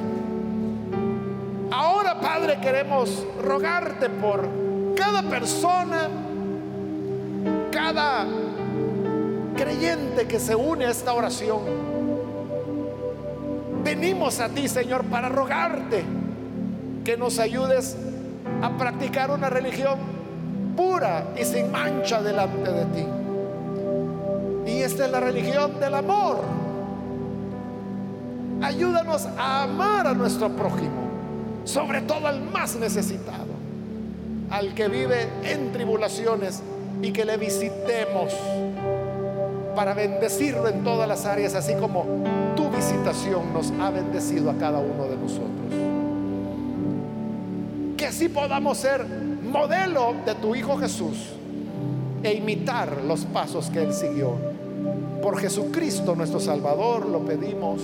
Ahora, 1.71 2.21
Padre, 2.21 2.59
queremos 2.61 3.25
rogarte 3.43 4.09
por 4.09 4.47
cada 4.95 5.23
persona, 5.23 6.07
cada 7.71 8.25
creyente 9.57 10.27
que 10.27 10.39
se 10.39 10.55
une 10.55 10.85
a 10.85 10.91
esta 10.91 11.13
oración 11.13 11.87
venimos 13.87 14.41
a 14.41 14.49
ti, 14.49 14.67
Señor, 14.67 15.05
para 15.05 15.29
rogarte 15.29 16.03
que 17.05 17.15
nos 17.15 17.39
ayudes 17.39 17.95
a 18.61 18.77
practicar 18.77 19.31
una 19.31 19.49
religión 19.49 19.97
pura 20.75 21.27
y 21.39 21.45
sin 21.45 21.71
mancha 21.71 22.21
delante 22.21 22.69
de 22.69 22.85
ti. 22.85 23.05
Y 24.71 24.81
esta 24.81 25.05
es 25.05 25.11
la 25.11 25.21
religión 25.21 25.79
del 25.79 25.93
amor. 25.93 26.41
Ayúdanos 28.61 29.25
a 29.37 29.63
amar 29.63 30.05
a 30.05 30.13
nuestro 30.13 30.49
prójimo, 30.49 31.07
sobre 31.63 32.01
todo 32.01 32.27
al 32.27 32.41
más 32.41 32.75
necesitado, 32.75 33.53
al 34.49 34.73
que 34.73 34.89
vive 34.89 35.29
en 35.43 35.71
tribulaciones 35.71 36.61
y 37.01 37.13
que 37.13 37.23
le 37.23 37.37
visitemos 37.37 38.33
para 39.77 39.93
bendecirlo 39.93 40.67
en 40.67 40.83
todas 40.83 41.07
las 41.07 41.27
áreas, 41.27 41.53
así 41.53 41.75
como 41.75 42.03
tu 42.55 42.67
visitación 42.69 43.53
nos 43.53 43.71
ha 43.79 43.91
bendecido 43.91 44.49
a 44.49 44.57
cada 44.57 44.79
uno 44.79 45.03
de 45.03 45.15
nosotros. 45.15 45.71
Que 47.95 48.07
así 48.07 48.27
podamos 48.27 48.79
ser 48.79 49.05
modelo 49.05 50.15
de 50.25 50.33
tu 50.33 50.55
Hijo 50.55 50.77
Jesús 50.77 51.27
e 52.23 52.33
imitar 52.33 53.03
los 53.03 53.25
pasos 53.25 53.69
que 53.69 53.83
Él 53.83 53.93
siguió. 53.93 54.31
Por 55.21 55.37
Jesucristo 55.37 56.15
nuestro 56.15 56.39
Salvador 56.39 57.05
lo 57.05 57.19
pedimos. 57.19 57.79